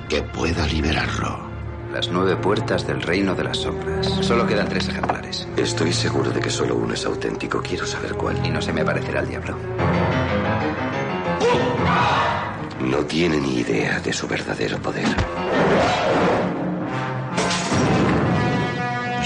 que 0.08 0.22
pueda 0.22 0.66
liberarlo. 0.66 1.40
Las 1.92 2.08
nueve 2.08 2.36
puertas 2.36 2.86
del 2.86 3.02
reino 3.02 3.34
de 3.34 3.44
las 3.44 3.58
sombras. 3.58 4.06
Solo 4.22 4.46
quedan 4.46 4.70
tres 4.70 4.88
ejemplares. 4.88 5.46
Estoy 5.58 5.92
seguro 5.92 6.30
de 6.30 6.40
que 6.40 6.48
solo 6.48 6.74
uno 6.74 6.94
es 6.94 7.04
auténtico. 7.04 7.60
Quiero 7.60 7.84
saber 7.86 8.14
cuál. 8.14 8.40
Y 8.42 8.48
no 8.48 8.62
se 8.62 8.72
me 8.72 8.82
parecerá 8.82 9.20
al 9.20 9.28
diablo. 9.28 9.54
No 12.80 13.04
tiene 13.04 13.36
ni 13.36 13.58
idea 13.58 14.00
de 14.00 14.12
su 14.14 14.26
verdadero 14.26 14.78
poder. 14.78 15.04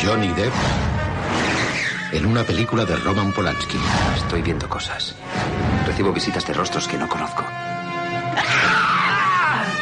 Johnny 0.03 0.33
Depp 0.33 0.96
en 2.17 2.27
una 2.27 2.45
película 2.45 2.85
de 2.85 2.97
Roman 2.97 3.33
Polanski. 3.33 3.79
Estoy 4.17 4.41
viendo 4.41 4.69
cosas. 4.69 5.15
Recibo 5.87 6.13
visitas 6.13 6.47
de 6.47 6.55
rostros 6.55 6.89
que 6.89 6.97
no 6.97 7.09
conozco. 7.09 7.45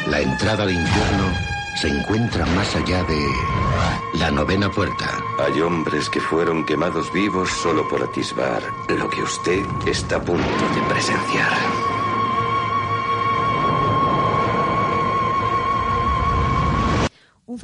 La 0.09 0.21
entrada 0.21 0.65
al 0.65 0.73
infierno 0.73 1.33
se 1.81 1.89
encuentra 1.89 2.45
más 2.47 2.75
allá 2.77 3.05
de 3.05 3.27
la 4.19 4.31
novena 4.31 4.71
puerta. 4.71 5.11
Hay 5.39 5.61
hombres 5.61 6.11
que 6.11 6.21
fueron 6.21 6.67
quemados 6.67 7.13
vivos 7.13 7.51
solo 7.63 7.89
por 7.89 8.03
atisbar 8.03 8.63
lo 8.89 9.09
que 9.09 9.23
usted 9.23 9.65
está 9.87 10.17
a 10.17 10.21
punto 10.21 10.43
de 10.43 10.83
presenciar. 10.93 11.84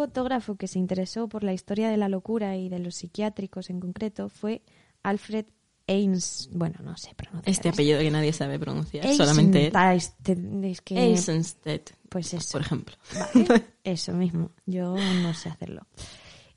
Fotógrafo 0.01 0.55
que 0.57 0.67
se 0.67 0.79
interesó 0.79 1.29
por 1.29 1.45
la 1.45 1.53
historia 1.53 1.91
de 1.91 1.99
la 1.99 2.09
locura 2.09 2.57
y 2.57 2.71
de 2.71 2.79
los 2.79 2.95
psiquiátricos 2.95 3.69
en 3.69 3.81
concreto 3.81 4.31
fue 4.31 4.63
Alfred 5.03 5.45
Ains, 5.87 6.49
bueno, 6.53 6.77
no 6.83 6.97
sé 6.97 7.15
pronunciar. 7.15 7.51
Este 7.51 7.69
apellido 7.69 8.01
que 8.01 8.11
nadie 8.11 8.33
sabe 8.33 8.59
pronunciar, 8.59 9.07
solamente 9.15 9.67
él. 9.67 10.65
Es 10.65 10.81
que 10.81 10.99
Eisenstedt, 10.99 11.91
pues 12.09 12.33
eso. 12.33 12.53
por 12.53 12.63
ejemplo. 12.63 12.97
Vale, 13.13 13.67
eso 13.85 14.15
mismo, 14.15 14.53
yo 14.65 14.97
no 14.97 15.35
sé 15.35 15.51
hacerlo. 15.51 15.87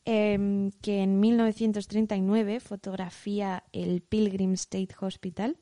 Em, 0.05 0.71
que 0.81 1.03
en 1.03 1.19
1939 1.19 2.61
fotografía 2.61 3.65
el 3.73 3.99
Pilgrim 4.03 4.53
State 4.53 4.95
Hospital 5.01 5.57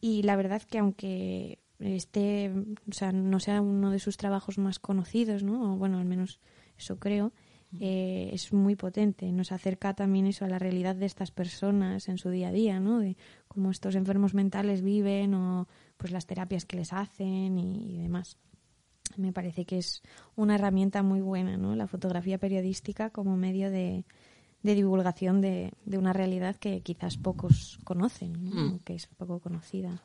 y 0.00 0.22
la 0.22 0.34
verdad 0.34 0.62
que 0.62 0.78
aunque 0.78 1.60
este, 1.78 2.52
o 2.90 2.92
sea, 2.92 3.12
no 3.12 3.38
sea 3.38 3.60
uno 3.60 3.92
de 3.92 4.00
sus 4.00 4.16
trabajos 4.16 4.58
más 4.58 4.80
conocidos, 4.80 5.44
¿no? 5.44 5.74
O 5.74 5.76
bueno, 5.76 5.98
al 5.98 6.04
menos 6.06 6.40
eso 6.78 6.98
creo, 6.98 7.32
eh, 7.80 8.30
es 8.32 8.52
muy 8.52 8.76
potente. 8.76 9.30
Nos 9.32 9.52
acerca 9.52 9.92
también 9.94 10.26
eso 10.26 10.44
a 10.44 10.48
la 10.48 10.58
realidad 10.58 10.96
de 10.96 11.04
estas 11.06 11.30
personas 11.30 12.08
en 12.08 12.16
su 12.16 12.30
día 12.30 12.48
a 12.48 12.52
día, 12.52 12.80
¿no? 12.80 12.98
De 13.00 13.16
cómo 13.48 13.70
estos 13.70 13.94
enfermos 13.94 14.32
mentales 14.32 14.80
viven 14.82 15.34
o 15.34 15.68
pues 15.98 16.12
las 16.12 16.26
terapias 16.26 16.64
que 16.64 16.76
les 16.76 16.92
hacen 16.92 17.58
y- 17.58 17.94
y 17.94 17.98
demás 17.98 18.38
me 19.16 19.32
parece 19.32 19.64
que 19.64 19.78
es 19.78 20.02
una 20.36 20.54
herramienta 20.54 21.02
muy 21.02 21.20
buena, 21.20 21.56
¿no? 21.56 21.74
La 21.74 21.86
fotografía 21.88 22.38
periodística 22.38 23.10
como 23.10 23.36
medio 23.36 23.70
de, 23.70 24.04
de 24.62 24.74
divulgación 24.74 25.40
de, 25.40 25.72
de 25.86 25.98
una 25.98 26.12
realidad 26.12 26.56
que 26.56 26.82
quizás 26.82 27.16
pocos 27.16 27.78
conocen, 27.84 28.44
¿no? 28.50 28.54
Mm. 28.74 28.78
Que 28.80 28.94
es 28.94 29.06
poco 29.06 29.40
conocida. 29.40 30.04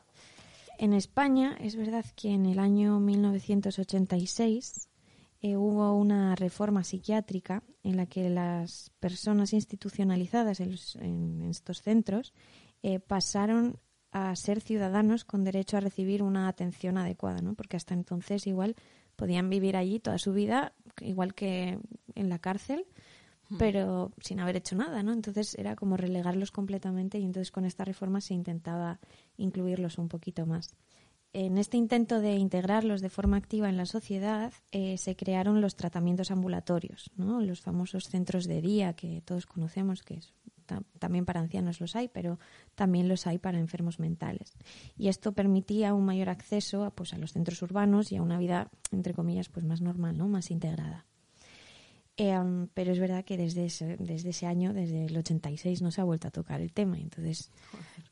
En 0.78 0.92
España 0.94 1.56
es 1.60 1.76
verdad 1.76 2.04
que 2.16 2.30
en 2.32 2.46
el 2.46 2.58
año 2.58 2.98
1986 2.98 4.88
eh, 5.46 5.58
hubo 5.58 5.92
una 5.94 6.34
reforma 6.36 6.84
psiquiátrica 6.84 7.62
en 7.82 7.98
la 7.98 8.06
que 8.06 8.30
las 8.30 8.90
personas 8.98 9.52
institucionalizadas 9.52 10.60
en, 10.60 10.70
los- 10.70 10.96
en 10.96 11.42
estos 11.42 11.82
centros 11.82 12.32
eh, 12.82 12.98
pasaron 12.98 13.78
a 14.10 14.34
ser 14.36 14.62
ciudadanos 14.62 15.24
con 15.26 15.44
derecho 15.44 15.76
a 15.76 15.80
recibir 15.80 16.22
una 16.22 16.48
atención 16.48 16.96
adecuada, 16.96 17.42
¿no? 17.42 17.52
Porque 17.54 17.76
hasta 17.76 17.92
entonces 17.92 18.46
igual 18.46 18.74
podían 19.16 19.50
vivir 19.50 19.76
allí 19.76 20.00
toda 20.00 20.16
su 20.18 20.32
vida, 20.32 20.72
igual 21.00 21.34
que 21.34 21.78
en 22.14 22.28
la 22.30 22.38
cárcel, 22.38 22.86
pero 23.58 24.12
sin 24.22 24.40
haber 24.40 24.56
hecho 24.56 24.74
nada, 24.76 25.02
¿no? 25.02 25.12
Entonces 25.12 25.54
era 25.58 25.76
como 25.76 25.96
relegarlos 25.98 26.50
completamente 26.52 27.18
y 27.18 27.24
entonces 27.24 27.50
con 27.50 27.66
esta 27.66 27.84
reforma 27.84 28.20
se 28.22 28.32
intentaba 28.32 28.98
incluirlos 29.36 29.98
un 29.98 30.08
poquito 30.08 30.46
más. 30.46 30.74
En 31.34 31.58
este 31.58 31.76
intento 31.76 32.20
de 32.20 32.36
integrarlos 32.36 33.00
de 33.00 33.10
forma 33.10 33.36
activa 33.36 33.68
en 33.68 33.76
la 33.76 33.86
sociedad 33.86 34.52
eh, 34.70 34.96
se 34.98 35.16
crearon 35.16 35.60
los 35.60 35.74
tratamientos 35.74 36.30
ambulatorios, 36.30 37.10
¿no? 37.16 37.40
los 37.40 37.60
famosos 37.60 38.04
centros 38.04 38.44
de 38.44 38.62
día 38.62 38.92
que 38.92 39.20
todos 39.20 39.44
conocemos, 39.44 40.04
que 40.04 40.20
también 41.00 41.24
para 41.24 41.40
ancianos 41.40 41.80
los 41.80 41.96
hay, 41.96 42.06
pero 42.06 42.38
también 42.76 43.08
los 43.08 43.26
hay 43.26 43.38
para 43.38 43.58
enfermos 43.58 43.98
mentales. 43.98 44.54
Y 44.96 45.08
esto 45.08 45.32
permitía 45.32 45.92
un 45.92 46.04
mayor 46.04 46.28
acceso 46.28 46.84
a, 46.84 46.90
pues, 46.90 47.12
a 47.14 47.18
los 47.18 47.32
centros 47.32 47.60
urbanos 47.62 48.12
y 48.12 48.16
a 48.16 48.22
una 48.22 48.38
vida, 48.38 48.70
entre 48.92 49.12
comillas, 49.12 49.48
pues 49.48 49.66
más 49.66 49.80
normal, 49.80 50.16
¿no? 50.16 50.28
más 50.28 50.52
integrada. 50.52 51.04
Eh, 52.16 52.38
um, 52.38 52.68
pero 52.72 52.92
es 52.92 52.98
verdad 53.00 53.24
que 53.24 53.36
desde 53.36 53.64
ese, 53.66 53.96
desde 53.98 54.30
ese 54.30 54.46
año, 54.46 54.72
desde 54.72 55.06
el 55.06 55.16
86, 55.16 55.82
no 55.82 55.90
se 55.90 56.00
ha 56.00 56.04
vuelto 56.04 56.28
a 56.28 56.30
tocar 56.30 56.60
el 56.60 56.72
tema. 56.72 56.98
Entonces, 56.98 57.50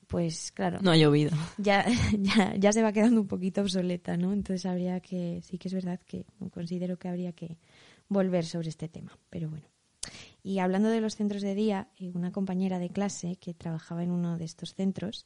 pues 0.09 0.51
claro, 0.53 0.79
No 0.83 0.91
ha 0.91 0.97
llovido. 0.97 1.31
ya, 1.57 1.87
ya, 2.19 2.55
ya 2.57 2.73
se 2.73 2.83
va 2.83 2.93
quedando 2.93 3.21
un 3.21 3.29
poquito 3.29 3.61
obsoleta, 3.61 4.17
¿no? 4.17 4.33
Entonces 4.33 4.67
habría 4.67 5.01
que, 5.01 5.41
sí 5.43 5.57
que 5.57 5.69
es 5.69 5.75
verdad 5.75 6.01
que 6.05 6.27
considero 6.51 6.99
que 6.99 7.09
habría 7.09 7.33
que 7.33 7.59
volver 8.09 8.45
sobre 8.45 8.69
este 8.71 8.89
tema, 8.89 9.17
pero 9.31 9.49
bueno. 9.49 9.67
Y 10.43 10.59
hablando 10.59 10.89
de 10.89 11.01
los 11.01 11.15
centros 11.15 11.43
de 11.43 11.55
día, 11.55 11.89
eh, 11.97 12.11
una 12.13 12.33
compañera 12.33 12.81
de 12.81 12.91
clase 12.91 13.37
que 13.37 13.55
trabajaba 13.55 14.03
en 14.03 14.11
uno 14.11 14.37
de 14.37 14.45
estos 14.45 14.75
centros 14.75 15.25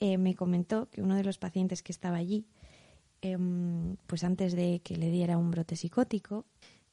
eh, 0.00 0.16
me 0.16 0.34
comentó 0.34 0.88
que 0.90 1.02
uno 1.02 1.14
de 1.14 1.24
los 1.24 1.36
pacientes 1.38 1.82
que 1.82 1.92
estaba 1.92 2.16
allí, 2.16 2.46
em, 3.20 3.96
pues 4.06 4.24
antes 4.24 4.54
de 4.54 4.80
que 4.82 4.96
le 4.96 5.10
diera 5.10 5.36
un 5.38 5.50
brote 5.50 5.76
psicótico, 5.76 6.46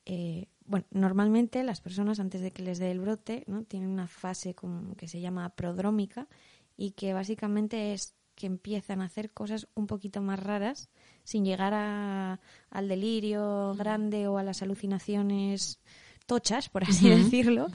eh, 0.05 0.47
bueno, 0.65 0.85
normalmente 0.91 1.63
las 1.63 1.81
personas 1.81 2.19
antes 2.19 2.41
de 2.41 2.51
que 2.51 2.63
les 2.63 2.79
dé 2.79 2.91
el 2.91 2.99
brote, 2.99 3.43
¿no? 3.47 3.63
Tienen 3.63 3.89
una 3.89 4.07
fase 4.07 4.53
como 4.55 4.95
que 4.95 5.07
se 5.07 5.19
llama 5.21 5.49
prodrómica 5.49 6.27
y 6.77 6.91
que 6.91 7.13
básicamente 7.13 7.93
es 7.93 8.15
que 8.35 8.47
empiezan 8.47 9.01
a 9.01 9.05
hacer 9.05 9.31
cosas 9.31 9.67
un 9.75 9.85
poquito 9.85 10.19
más 10.21 10.39
raras 10.41 10.89
sin 11.23 11.45
llegar 11.45 11.73
a- 11.75 12.39
al 12.71 12.87
delirio 12.87 13.75
grande 13.77 14.27
o 14.27 14.37
a 14.39 14.43
las 14.43 14.63
alucinaciones 14.63 15.79
tochas, 16.25 16.69
por 16.69 16.83
así 16.83 17.09
decirlo, 17.09 17.67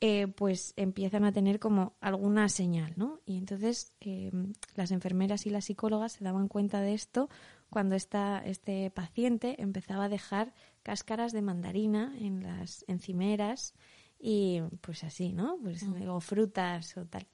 eh, 0.00 0.26
pues 0.28 0.74
empiezan 0.76 1.24
a 1.24 1.32
tener 1.32 1.58
como 1.58 1.96
alguna 2.00 2.48
señal, 2.48 2.92
¿no? 2.96 3.20
Y 3.24 3.38
entonces 3.38 3.92
eh, 4.00 4.30
las 4.76 4.90
enfermeras 4.92 5.46
y 5.46 5.50
las 5.50 5.64
psicólogas 5.64 6.12
se 6.12 6.24
daban 6.24 6.46
cuenta 6.48 6.80
de 6.80 6.94
esto 6.94 7.28
cuando 7.70 7.94
esta, 7.96 8.40
este 8.44 8.90
paciente 8.90 9.60
empezaba 9.60 10.04
a 10.04 10.08
dejar 10.08 10.52
cáscaras 10.84 11.32
de 11.32 11.42
mandarina 11.42 12.14
en 12.20 12.44
las 12.44 12.84
encimeras 12.86 13.74
y 14.20 14.60
pues 14.80 15.02
así, 15.02 15.32
¿no? 15.32 15.58
Pues 15.60 15.84
o 16.06 16.20
frutas 16.20 16.96
o 16.96 17.06
tal. 17.06 17.26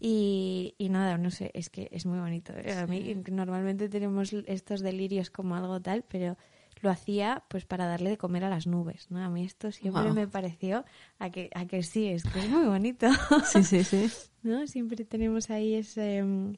Y, 0.00 0.74
y 0.78 0.88
nada, 0.88 1.18
no 1.18 1.30
sé, 1.30 1.50
es 1.54 1.68
que 1.70 1.88
es 1.92 2.06
muy 2.06 2.20
bonito. 2.20 2.52
¿eh? 2.56 2.72
A 2.72 2.86
mí 2.86 3.14
normalmente 3.30 3.88
tenemos 3.88 4.32
estos 4.32 4.80
delirios 4.80 5.30
como 5.30 5.56
algo 5.56 5.80
tal, 5.80 6.04
pero 6.08 6.38
lo 6.80 6.90
hacía 6.90 7.42
pues 7.48 7.64
para 7.64 7.86
darle 7.86 8.10
de 8.10 8.18
comer 8.18 8.44
a 8.44 8.50
las 8.50 8.66
nubes, 8.66 9.10
¿no? 9.10 9.18
A 9.18 9.28
mí 9.28 9.44
esto 9.44 9.72
siempre 9.72 10.12
me 10.12 10.28
pareció 10.28 10.84
a 11.18 11.30
que, 11.30 11.50
a 11.54 11.66
que 11.66 11.82
sí, 11.82 12.06
es 12.06 12.22
que 12.22 12.38
es 12.38 12.48
muy 12.48 12.66
bonito. 12.66 13.08
Sí, 13.44 13.64
sí, 13.64 13.82
sí. 13.82 14.08
¿no? 14.42 14.66
Siempre 14.68 15.04
tenemos 15.04 15.50
ahí 15.50 15.74
ese, 15.74 16.22
mm, 16.22 16.54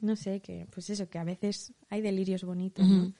no 0.00 0.14
sé, 0.14 0.40
que 0.40 0.66
pues 0.70 0.90
eso, 0.90 1.08
que 1.08 1.18
a 1.18 1.24
veces 1.24 1.72
hay 1.88 2.00
delirios 2.00 2.44
bonitos, 2.44 2.86
¿no? 2.86 3.12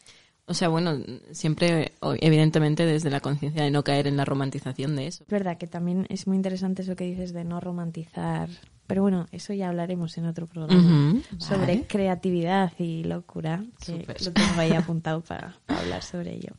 O 0.53 0.55
sea, 0.55 0.69
bueno, 0.69 0.99
siempre, 1.31 1.93
evidentemente, 2.21 2.85
desde 2.85 3.09
la 3.09 3.21
conciencia 3.21 3.65
de 3.65 3.71
no 3.71 3.83
caer 3.83 4.07
en 4.07 4.19
la 4.19 4.27
romantización 4.27 4.95
de 4.97 5.07
eso. 5.07 5.25
Es 5.25 5.31
verdad 5.31 5.57
que 5.57 5.67
también 5.67 6.05
es 6.11 6.27
muy 6.27 6.37
interesante 6.37 6.83
eso 6.83 6.95
que 6.95 7.05
dices 7.05 7.33
de 7.33 7.43
no 7.43 7.59
romantizar, 7.59 8.51
pero 8.87 9.01
bueno, 9.01 9.29
eso 9.33 9.55
ya 9.55 9.71
hablaremos 9.71 10.19
en 10.19 10.27
otro 10.27 10.47
programa 10.47 11.23
sobre 11.39 11.59
vale. 11.61 11.87
creatividad 11.87 12.71
y 12.79 13.03
locura, 13.03 13.65
que 13.83 14.05
lo 14.23 14.33
tengo 14.33 14.61
ahí 14.61 14.73
apuntado 14.73 15.23
para, 15.23 15.57
para 15.65 15.81
hablar 15.81 16.03
sobre 16.03 16.35
ello. 16.35 16.53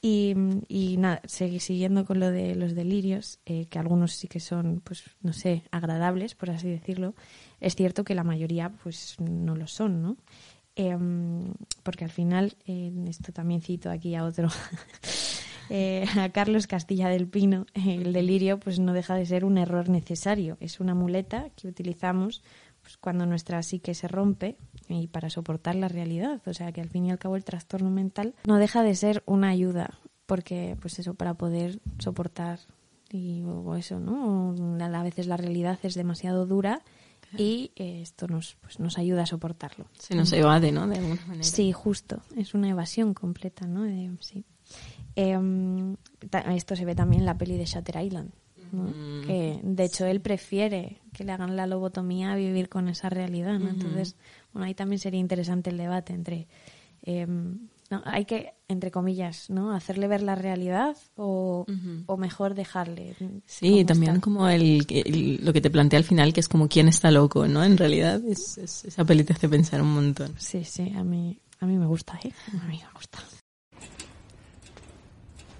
Y, 0.00 0.34
y 0.68 0.96
nada, 0.96 1.20
siguiendo 1.26 2.06
con 2.06 2.20
lo 2.20 2.30
de 2.30 2.54
los 2.54 2.74
delirios, 2.74 3.38
eh, 3.44 3.66
que 3.66 3.78
algunos 3.78 4.12
sí 4.12 4.28
que 4.28 4.40
son, 4.40 4.80
pues, 4.82 5.04
no 5.20 5.34
sé, 5.34 5.64
agradables, 5.72 6.34
por 6.34 6.48
así 6.48 6.70
decirlo, 6.70 7.12
es 7.60 7.76
cierto 7.76 8.02
que 8.02 8.14
la 8.14 8.24
mayoría, 8.24 8.70
pues, 8.82 9.16
no 9.20 9.56
lo 9.56 9.66
son, 9.66 10.00
¿no? 10.00 10.16
Em, 10.78 11.54
porque 11.82 12.04
al 12.04 12.10
final, 12.10 12.56
eh, 12.64 12.92
esto 13.08 13.32
también 13.32 13.60
cito 13.60 13.90
aquí 13.90 14.14
a 14.14 14.22
otro, 14.22 14.46
eh, 15.70 16.06
a 16.16 16.28
Carlos 16.28 16.68
Castilla 16.68 17.08
del 17.08 17.26
Pino, 17.26 17.66
el 17.74 18.12
delirio, 18.12 18.60
pues, 18.60 18.78
no 18.78 18.92
deja 18.92 19.16
de 19.16 19.26
ser 19.26 19.44
un 19.44 19.58
error 19.58 19.88
necesario. 19.88 20.56
Es 20.60 20.78
una 20.78 20.94
muleta 20.94 21.50
que 21.56 21.66
utilizamos 21.66 22.44
pues, 22.80 22.96
cuando 22.96 23.26
nuestra 23.26 23.60
psique 23.64 23.92
se 23.92 24.06
rompe 24.06 24.56
y 24.88 25.08
para 25.08 25.30
soportar 25.30 25.74
la 25.74 25.88
realidad. 25.88 26.40
O 26.46 26.54
sea 26.54 26.70
que 26.70 26.80
al 26.80 26.90
fin 26.90 27.06
y 27.06 27.10
al 27.10 27.18
cabo 27.18 27.34
el 27.34 27.42
trastorno 27.42 27.90
mental 27.90 28.36
no 28.46 28.58
deja 28.58 28.84
de 28.84 28.94
ser 28.94 29.24
una 29.26 29.48
ayuda, 29.48 29.98
porque 30.26 30.76
pues 30.80 31.00
eso, 31.00 31.14
para 31.14 31.34
poder 31.34 31.80
soportar 31.98 32.60
y 33.10 33.42
eso, 33.76 33.98
¿no? 33.98 34.54
A 34.80 35.02
veces 35.02 35.26
la 35.26 35.36
realidad 35.36 35.80
es 35.82 35.94
demasiado 35.94 36.46
dura 36.46 36.82
y 37.36 37.72
eh, 37.76 38.00
esto 38.02 38.26
nos, 38.28 38.56
pues, 38.60 38.78
nos 38.80 38.96
ayuda 38.98 39.22
a 39.22 39.26
soportarlo. 39.26 39.86
Se 39.98 40.14
nos 40.14 40.32
evade, 40.32 40.72
¿no? 40.72 40.86
De 40.86 40.96
alguna 40.98 41.20
manera. 41.26 41.42
Sí, 41.44 41.72
justo. 41.72 42.22
Es 42.36 42.54
una 42.54 42.68
evasión 42.70 43.12
completa, 43.14 43.66
¿no? 43.66 43.82
De- 43.82 44.10
sí. 44.20 44.44
Em, 45.16 45.96
esto 46.54 46.76
se 46.76 46.84
ve 46.84 46.94
también 46.94 47.20
en 47.22 47.26
la 47.26 47.36
peli 47.36 47.56
de 47.56 47.64
Shutter 47.64 48.02
Island. 48.02 48.30
¿no? 48.72 48.82
Mm, 48.82 49.26
que 49.26 49.60
de 49.62 49.84
hecho 49.84 50.04
él 50.04 50.20
prefiere 50.20 50.98
que 51.14 51.24
le 51.24 51.32
hagan 51.32 51.56
la 51.56 51.66
lobotomía 51.66 52.32
a 52.32 52.36
vivir 52.36 52.68
con 52.68 52.88
esa 52.88 53.08
realidad. 53.08 53.58
¿no? 53.58 53.68
Entonces, 53.70 54.14
bueno, 54.52 54.66
ahí 54.66 54.74
también 54.74 54.98
sería 54.98 55.18
interesante 55.20 55.70
el 55.70 55.78
debate 55.78 56.12
entre. 56.12 56.46
No, 57.90 58.02
hay 58.04 58.24
que, 58.26 58.52
entre 58.68 58.90
comillas, 58.90 59.48
¿no? 59.50 59.72
Hacerle 59.72 60.08
ver 60.08 60.22
la 60.22 60.34
realidad 60.34 60.96
o, 61.16 61.64
o 62.06 62.16
mejor 62.16 62.54
dejarle. 62.54 63.14
Sí, 63.46 63.84
también 63.84 64.12
está. 64.16 64.24
como 64.24 64.48
el, 64.48 64.86
el- 64.90 65.44
lo 65.44 65.52
que 65.52 65.60
te 65.60 65.70
plantea 65.70 65.98
al 65.98 66.04
final, 66.04 66.32
que 66.32 66.40
es 66.40 66.48
como 66.48 66.68
quién 66.68 66.88
está 66.88 67.10
loco, 67.10 67.46
¿no? 67.48 67.64
En 67.64 67.76
realidad, 67.78 68.20
es, 68.24 68.58
es- 68.58 68.84
esa 68.84 69.04
peli 69.04 69.24
te 69.24 69.32
hace 69.32 69.48
pensar 69.48 69.80
un 69.80 69.92
montón. 69.94 70.34
Sí, 70.38 70.64
sí, 70.64 70.92
a 70.96 71.02
mí, 71.04 71.40
a 71.60 71.66
mí 71.66 71.76
me 71.78 71.86
gusta, 71.86 72.18
¿eh? 72.22 72.32
A 72.62 72.66
mí 72.66 72.80
me 72.84 72.92
gusta. 72.94 73.18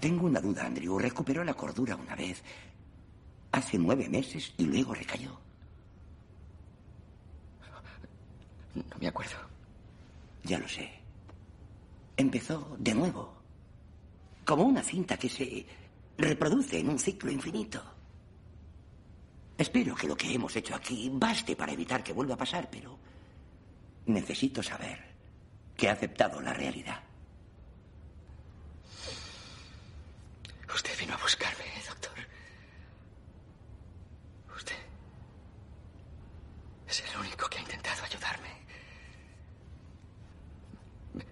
Tengo 0.01 0.27
una 0.27 0.41
duda, 0.41 0.67
Andrew. 0.67 0.99
Recuperó 0.99 1.43
la 1.45 1.55
cordura 1.55 1.97
una 1.97 2.15
vez. 2.15 2.43
Hace 3.51 3.79
nueve 3.79 4.09
meses 4.09 4.53
y 4.59 4.65
luego 4.65 4.95
recayó. 4.95 5.31
No 8.75 8.85
me 9.01 9.09
acuerdo. 9.09 9.33
Ya 10.45 10.59
lo 10.59 10.69
sé. 10.69 10.89
Empezó 12.19 12.77
de 12.79 12.95
nuevo. 12.95 13.33
Como 14.45 14.65
una 14.65 14.83
cinta 14.83 15.17
que 15.17 15.31
se 15.31 15.65
reproduce 16.19 16.79
en 16.79 16.91
un 16.91 16.99
ciclo 16.99 17.31
infinito. 17.31 17.83
Espero 19.57 19.95
que 19.95 20.07
lo 20.07 20.17
que 20.17 20.33
hemos 20.33 20.55
hecho 20.55 20.75
aquí 20.75 21.11
baste 21.13 21.57
para 21.57 21.73
evitar 21.73 22.05
que 22.05 22.13
vuelva 22.13 22.35
a 22.35 22.39
pasar, 22.39 22.69
pero 22.71 22.99
necesito 24.07 24.63
saber 24.63 24.99
que 25.77 25.89
ha 25.89 25.93
aceptado 25.93 26.41
la 26.41 26.53
realidad. 26.53 27.03
Usted 30.73 30.93
vino 31.01 31.15
a 31.15 31.17
buscarme, 31.17 31.65
doctor. 31.89 32.13
Usted 34.57 34.77
es 36.87 37.05
el 37.11 37.21
único 37.21 37.49
que 37.49 37.59
ha 37.59 37.63
intentado 37.63 38.05
ayudarme. 38.05 38.49
Me, 41.15 41.25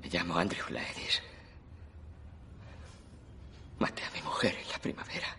me 0.00 0.08
llamo 0.08 0.36
Andrew 0.36 0.68
Laedis. 0.70 1.20
Maté 3.80 4.04
a 4.04 4.10
mi 4.10 4.22
mujer 4.22 4.54
en 4.54 4.68
la 4.68 4.78
primavera 4.78 5.36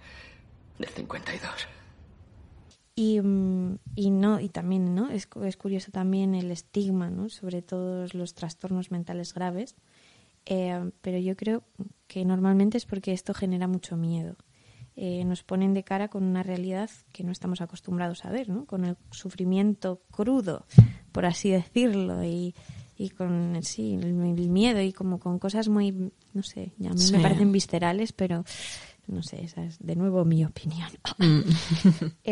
del 0.77 0.89
52. 0.89 1.67
Y, 2.95 3.19
mm, 3.19 3.79
y 4.43 4.49
también 4.49 4.93
no 4.93 5.09
es, 5.09 5.27
es 5.43 5.57
curioso 5.57 5.91
también 5.91 6.35
el 6.35 6.51
estigma 6.51 7.09
no 7.09 7.29
sobre 7.29 7.61
todos 7.61 8.13
los 8.13 8.33
trastornos 8.33 8.91
mentales 8.91 9.33
graves. 9.33 9.75
Eh, 10.45 10.91
pero 11.01 11.17
yo 11.19 11.37
creo 11.37 11.63
que 12.07 12.25
normalmente 12.25 12.77
es 12.77 12.85
porque 12.85 13.13
esto 13.13 13.33
genera 13.33 13.67
mucho 13.67 13.95
miedo. 13.95 14.35
Eh, 14.97 15.23
nos 15.25 15.41
ponen 15.43 15.73
de 15.73 15.83
cara 15.83 16.09
con 16.09 16.23
una 16.23 16.43
realidad 16.43 16.89
que 17.13 17.23
no 17.23 17.31
estamos 17.31 17.61
acostumbrados 17.61 18.25
a 18.25 18.29
ver 18.29 18.47
no 18.49 18.65
con 18.65 18.85
el 18.85 18.95
sufrimiento 19.09 20.03
crudo 20.11 20.67
por 21.11 21.25
así 21.25 21.49
decirlo 21.49 22.23
y 22.23 22.53
y 22.95 23.09
con 23.09 23.57
sí 23.63 23.95
el, 23.95 24.03
el 24.21 24.49
miedo 24.49 24.79
y 24.81 24.93
como 24.93 25.17
con 25.19 25.39
cosas 25.39 25.67
muy 25.67 26.11
no 26.33 26.43
sé 26.43 26.73
a 26.87 26.93
mí 26.93 26.97
Sí. 26.99 27.13
me 27.13 27.23
parecen 27.23 27.51
viscerales 27.51 28.11
pero 28.13 28.43
no 29.07 29.23
sé 29.23 29.43
esa 29.43 29.63
es 29.63 29.79
de 29.79 29.95
nuevo 29.95 30.25
mi 30.25 30.45
opinión. 30.45 30.89
Mm. 31.17 31.41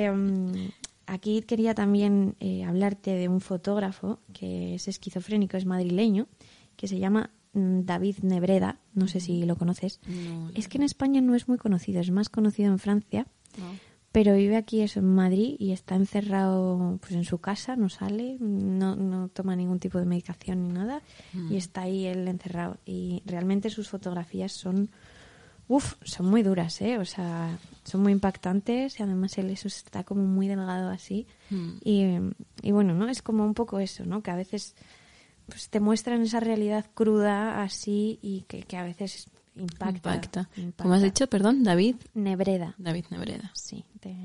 Aquí 1.12 1.42
quería 1.42 1.76
también 1.76 2.38
eh, 2.40 2.64
hablarte 2.64 3.12
de 3.12 3.28
un 3.28 3.42
fotógrafo 3.42 4.22
que 4.32 4.76
es 4.76 4.88
esquizofrénico, 4.88 5.58
es 5.58 5.66
madrileño, 5.66 6.30
que 6.78 6.88
se 6.88 7.00
llama 7.00 7.32
mm, 7.52 7.82
David 7.82 8.20
Nebreda. 8.22 8.80
No 8.94 9.10
sé 9.10 9.20
si 9.20 9.44
lo 9.44 9.58
conoces. 9.58 10.00
Es 10.56 10.70
que 10.70 10.78
en 10.78 10.84
España 10.84 11.20
no 11.20 11.36
es 11.36 11.50
muy 11.50 11.58
conocido, 11.58 12.00
es 12.00 12.12
más 12.12 12.30
conocido 12.30 12.72
en 12.72 12.80
Francia. 12.80 13.28
Pero 14.14 14.36
vive 14.36 14.56
aquí 14.56 14.80
eso, 14.80 15.02
en 15.02 15.14
Madrid 15.14 15.58
y 15.60 15.74
está 15.74 15.96
encerrado 15.96 16.98
pues 17.02 17.12
en 17.12 17.26
su 17.26 17.40
casa, 17.40 17.76
no 17.76 17.90
sale, 17.90 18.38
no, 18.40 18.96
no 18.96 19.28
toma 19.28 19.58
ningún 19.58 19.80
tipo 19.80 20.00
de 20.00 20.06
medicación 20.06 20.64
ni 20.64 20.70
nada 20.70 21.02
y 21.50 21.58
está 21.58 21.82
ahí 21.82 22.06
él 22.06 22.26
encerrado. 22.30 22.78
Y 22.86 23.22
realmente 23.26 23.70
sus 23.70 23.90
fotografías 23.90 24.54
son, 24.54 24.90
uff, 25.68 25.96
son 26.04 26.28
muy 26.28 26.42
duras, 26.42 26.82
¿eh? 26.82 27.00
O 27.00 27.06
sea, 27.06 27.58
son 27.84 28.02
muy 28.02 28.12
impactantes 28.12 29.00
y 29.00 29.04
además 29.04 29.38
él 29.38 29.50
eso 29.50 29.68
está 29.68 30.04
como 30.04 30.24
muy 30.24 30.48
delgado 30.48 30.90
así. 30.90 31.28
Y, 31.84 32.18
y 32.62 32.72
bueno, 32.72 32.94
¿no? 32.94 33.10
Es 33.10 33.22
como 33.22 33.46
un 33.46 33.54
poco 33.54 33.80
eso, 33.80 34.06
¿no? 34.06 34.22
Que 34.22 34.32
a 34.32 34.36
veces 34.36 34.76
pues 35.48 35.70
te 35.70 35.80
muestran 35.80 36.22
esa 36.22 36.40
realidad 36.40 36.86
cruda 36.94 37.62
así 37.64 38.20
y 38.22 38.42
que, 38.48 38.64
que 38.64 38.78
a 38.78 38.84
veces 38.84 39.28
impacta. 39.56 40.16
Impacta. 40.16 40.50
impacta. 40.56 40.84
¿Cómo 40.84 40.96
has 40.96 41.02
dicho? 41.02 41.28
Perdón, 41.28 41.64
David. 41.64 41.96
Nebreda. 42.14 42.76
David 42.78 43.06
Nebreda. 43.10 43.52
Sí, 43.54 43.84
te... 44.00 44.16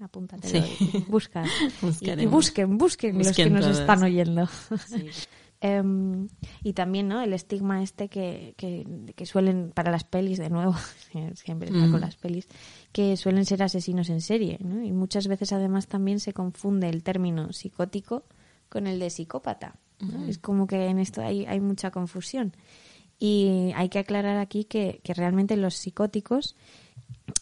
apúntate. 0.00 0.48
Sí. 0.48 1.04
Busca. 1.08 1.44
Y, 1.82 2.26
busquen, 2.26 2.78
busquen, 2.78 3.18
los 3.18 3.32
que 3.32 3.48
nos 3.48 3.66
están 3.66 4.02
oyendo. 4.02 4.46
Sí. 4.86 5.06
Em, 5.64 6.26
y 6.64 6.72
también, 6.72 7.06
¿no? 7.06 7.22
El 7.22 7.32
estigma 7.32 7.84
este 7.84 8.08
que, 8.08 8.54
que, 8.56 8.84
que 9.14 9.26
suelen, 9.26 9.70
para 9.72 9.92
las 9.92 10.02
pelis, 10.02 10.38
de 10.38 10.50
nuevo, 10.50 10.74
siempre 11.36 11.68
está 11.68 11.86
Mm. 11.86 11.92
con 11.92 12.00
las 12.00 12.16
pelis, 12.16 12.48
que 12.90 13.16
suelen 13.16 13.44
ser 13.46 13.62
asesinos 13.62 14.10
en 14.10 14.20
serie, 14.20 14.58
¿no? 14.60 14.82
Y 14.82 14.90
muchas 14.90 15.28
veces 15.28 15.52
además 15.52 15.86
también 15.86 16.18
se 16.18 16.32
confunde 16.32 16.88
el 16.88 17.04
término 17.04 17.52
psicótico 17.52 18.24
con 18.68 18.88
el 18.88 18.98
de 18.98 19.08
psicópata. 19.10 19.76
¿no? 20.00 20.26
Es 20.26 20.38
como 20.38 20.66
que 20.66 20.86
en 20.88 20.98
esto 20.98 21.22
hay, 21.22 21.46
hay 21.46 21.60
mucha 21.60 21.92
confusión. 21.92 22.56
Y 23.20 23.70
hay 23.76 23.88
que 23.88 24.00
aclarar 24.00 24.38
aquí 24.38 24.64
que, 24.64 25.00
que 25.04 25.14
realmente 25.14 25.56
los 25.56 25.74
psicóticos, 25.76 26.56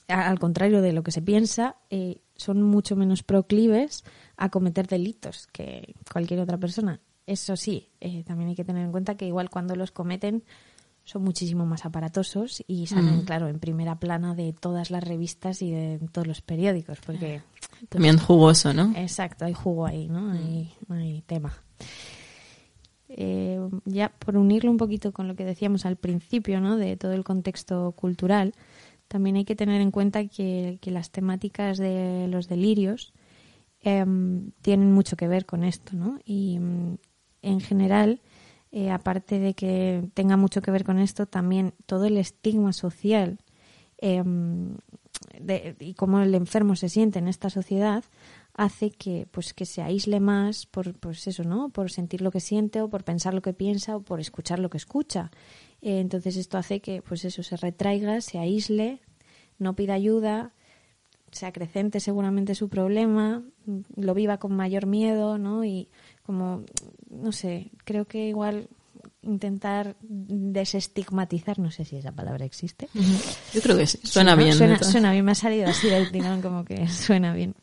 al 0.08 0.38
contrario 0.38 0.82
de 0.82 0.92
lo 0.92 1.02
que 1.02 1.10
se 1.10 1.22
piensa, 1.22 1.76
eh, 1.88 2.20
son 2.36 2.62
mucho 2.62 2.96
menos 2.96 3.22
proclives 3.22 4.04
a 4.36 4.50
cometer 4.50 4.88
delitos 4.88 5.46
que 5.46 5.94
cualquier 6.12 6.40
otra 6.40 6.58
persona. 6.58 7.00
Eso 7.30 7.54
sí, 7.54 7.88
eh, 8.00 8.24
también 8.24 8.48
hay 8.50 8.56
que 8.56 8.64
tener 8.64 8.84
en 8.84 8.90
cuenta 8.90 9.14
que 9.14 9.24
igual 9.24 9.50
cuando 9.50 9.76
los 9.76 9.92
cometen 9.92 10.42
son 11.04 11.22
muchísimo 11.22 11.64
más 11.64 11.84
aparatosos 11.86 12.62
y 12.66 12.86
salen, 12.88 13.18
Mm. 13.18 13.24
claro, 13.24 13.46
en 13.48 13.60
primera 13.60 14.00
plana 14.00 14.34
de 14.34 14.52
todas 14.52 14.90
las 14.90 15.04
revistas 15.04 15.62
y 15.62 15.70
de 15.70 16.00
todos 16.10 16.26
los 16.26 16.40
periódicos, 16.42 16.98
porque 17.06 17.40
También 17.88 18.18
jugoso, 18.18 18.74
¿no? 18.74 18.92
Exacto, 18.96 19.44
hay 19.44 19.54
jugo 19.54 19.86
ahí, 19.86 20.08
¿no? 20.08 20.32
Hay, 20.32 20.72
hay 20.88 21.22
tema. 21.22 21.54
Eh, 23.08 23.58
ya 23.84 24.08
por 24.10 24.36
unirlo 24.36 24.70
un 24.70 24.76
poquito 24.76 25.12
con 25.12 25.26
lo 25.28 25.34
que 25.36 25.44
decíamos 25.44 25.86
al 25.86 25.96
principio, 25.96 26.60
¿no? 26.60 26.76
De 26.76 26.96
todo 26.96 27.12
el 27.12 27.24
contexto 27.24 27.92
cultural, 27.92 28.54
también 29.08 29.36
hay 29.36 29.44
que 29.44 29.56
tener 29.56 29.80
en 29.80 29.90
cuenta 29.92 30.26
que, 30.26 30.78
que 30.80 30.90
las 30.90 31.10
temáticas 31.10 31.78
de 31.78 32.26
los 32.28 32.48
delirios 32.48 33.12
em, 33.82 34.50
tienen 34.62 34.92
mucho 34.92 35.16
que 35.16 35.26
ver 35.26 35.46
con 35.46 35.64
esto, 35.64 35.96
¿no? 35.96 36.18
Y 36.24 36.58
mm, 36.58 36.98
en 37.42 37.60
general, 37.60 38.20
eh, 38.72 38.90
aparte 38.90 39.38
de 39.38 39.54
que 39.54 40.08
tenga 40.14 40.36
mucho 40.36 40.62
que 40.62 40.70
ver 40.70 40.84
con 40.84 40.98
esto, 40.98 41.26
también 41.26 41.74
todo 41.86 42.04
el 42.04 42.16
estigma 42.16 42.72
social 42.72 43.38
em, 43.98 44.76
y 45.80 45.94
cómo 45.94 46.20
el 46.20 46.34
enfermo 46.34 46.76
se 46.76 46.88
siente 46.88 47.18
en 47.18 47.28
esta 47.28 47.50
sociedad 47.50 48.04
hace 48.54 48.90
que 48.90 49.26
pues 49.30 49.54
que 49.54 49.64
se 49.64 49.82
aísle 49.82 50.20
más 50.20 50.66
por 50.66 50.94
pues 50.98 51.26
eso 51.26 51.44
no 51.44 51.70
por 51.70 51.90
sentir 51.90 52.20
lo 52.20 52.30
que 52.30 52.40
siente 52.40 52.82
o 52.82 52.90
por 52.90 53.04
pensar 53.04 53.32
lo 53.34 53.42
que 53.42 53.52
piensa 53.52 53.96
o 53.96 54.02
por 54.02 54.20
escuchar 54.20 54.58
lo 54.58 54.70
que 54.70 54.76
escucha. 54.76 55.30
Eh, 55.82 56.00
entonces 56.00 56.36
esto 56.36 56.58
hace 56.58 56.80
que 56.80 57.02
pues 57.02 57.24
eso 57.24 57.42
se 57.42 57.56
retraiga 57.56 58.20
se 58.20 58.38
aísle 58.38 59.00
no 59.58 59.74
pida 59.74 59.94
ayuda 59.94 60.52
se 61.30 61.46
acrecente 61.46 62.00
seguramente 62.00 62.54
su 62.54 62.68
problema 62.68 63.42
lo 63.96 64.14
viva 64.14 64.38
con 64.38 64.54
mayor 64.54 64.86
miedo 64.86 65.38
no 65.38 65.64
y 65.64 65.88
como 66.30 66.62
no 67.10 67.32
sé 67.32 67.72
creo 67.84 68.04
que 68.04 68.28
igual 68.28 68.68
intentar 69.22 69.96
desestigmatizar 70.00 71.58
no 71.58 71.72
sé 71.72 71.84
si 71.84 71.96
esa 71.96 72.12
palabra 72.12 72.44
existe 72.44 72.88
Yo 73.52 73.60
creo 73.60 73.76
que 73.76 73.86
sí. 73.88 73.98
Suena 74.04 74.36
bien. 74.36 74.54
Suena, 74.54 74.78
suena 74.78 75.10
bien, 75.10 75.24
me 75.24 75.32
ha 75.32 75.34
salido 75.34 75.68
así 75.68 75.88
del 75.88 76.12
tirón, 76.12 76.40
como 76.40 76.64
que 76.64 76.86
suena 77.06 77.34
bien. 77.34 77.56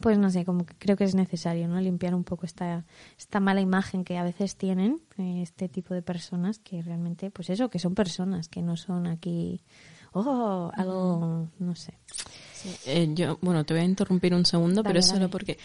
Pues 0.00 0.16
no 0.16 0.30
sé, 0.30 0.46
como 0.46 0.64
que 0.64 0.74
creo 0.78 0.96
que 0.96 1.04
es 1.04 1.14
necesario, 1.14 1.68
¿no? 1.68 1.78
Limpiar 1.78 2.14
un 2.14 2.24
poco 2.24 2.46
esta, 2.46 2.86
esta 3.18 3.38
mala 3.38 3.60
imagen 3.60 4.02
que 4.02 4.16
a 4.16 4.24
veces 4.24 4.56
tienen 4.56 4.98
eh, 5.18 5.42
este 5.42 5.68
tipo 5.68 5.92
de 5.92 6.00
personas 6.00 6.58
que 6.58 6.80
realmente, 6.80 7.30
pues 7.30 7.50
eso, 7.50 7.68
que 7.68 7.78
son 7.78 7.94
personas, 7.94 8.48
que 8.48 8.62
no 8.62 8.78
son 8.78 9.06
aquí, 9.06 9.60
oh, 10.12 10.70
algo, 10.74 11.50
no 11.58 11.74
sé. 11.74 11.92
Eh, 12.86 13.10
yo, 13.14 13.38
bueno, 13.42 13.64
te 13.64 13.74
voy 13.74 13.82
a 13.82 13.84
interrumpir 13.84 14.32
un 14.32 14.46
segundo, 14.46 14.82
Dale, 14.82 14.94
pero 14.94 15.06
dale. 15.06 15.18
solo 15.18 15.28
porque 15.28 15.58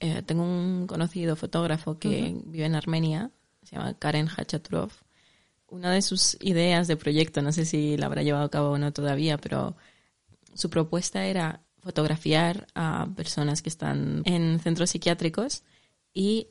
eh, 0.00 0.22
tengo 0.24 0.42
un 0.42 0.86
conocido 0.86 1.36
fotógrafo 1.36 1.98
que 1.98 2.34
vive 2.46 2.64
en 2.64 2.74
Armenia, 2.74 3.30
se 3.62 3.76
llama 3.76 3.94
Karen 3.94 4.28
Hachaturov. 4.28 4.90
Una 5.68 5.92
de 5.92 6.02
sus 6.02 6.36
ideas 6.40 6.88
de 6.88 6.96
proyecto, 6.96 7.42
no 7.42 7.52
sé 7.52 7.64
si 7.64 7.96
la 7.96 8.06
habrá 8.06 8.22
llevado 8.22 8.44
a 8.44 8.50
cabo 8.50 8.70
o 8.70 8.78
no 8.78 8.92
todavía, 8.92 9.38
pero 9.38 9.76
su 10.54 10.68
propuesta 10.68 11.26
era 11.26 11.60
fotografiar 11.78 12.66
a 12.74 13.08
personas 13.14 13.62
que 13.62 13.68
están 13.68 14.22
en 14.24 14.58
centros 14.58 14.90
psiquiátricos 14.90 15.62
y 16.12 16.48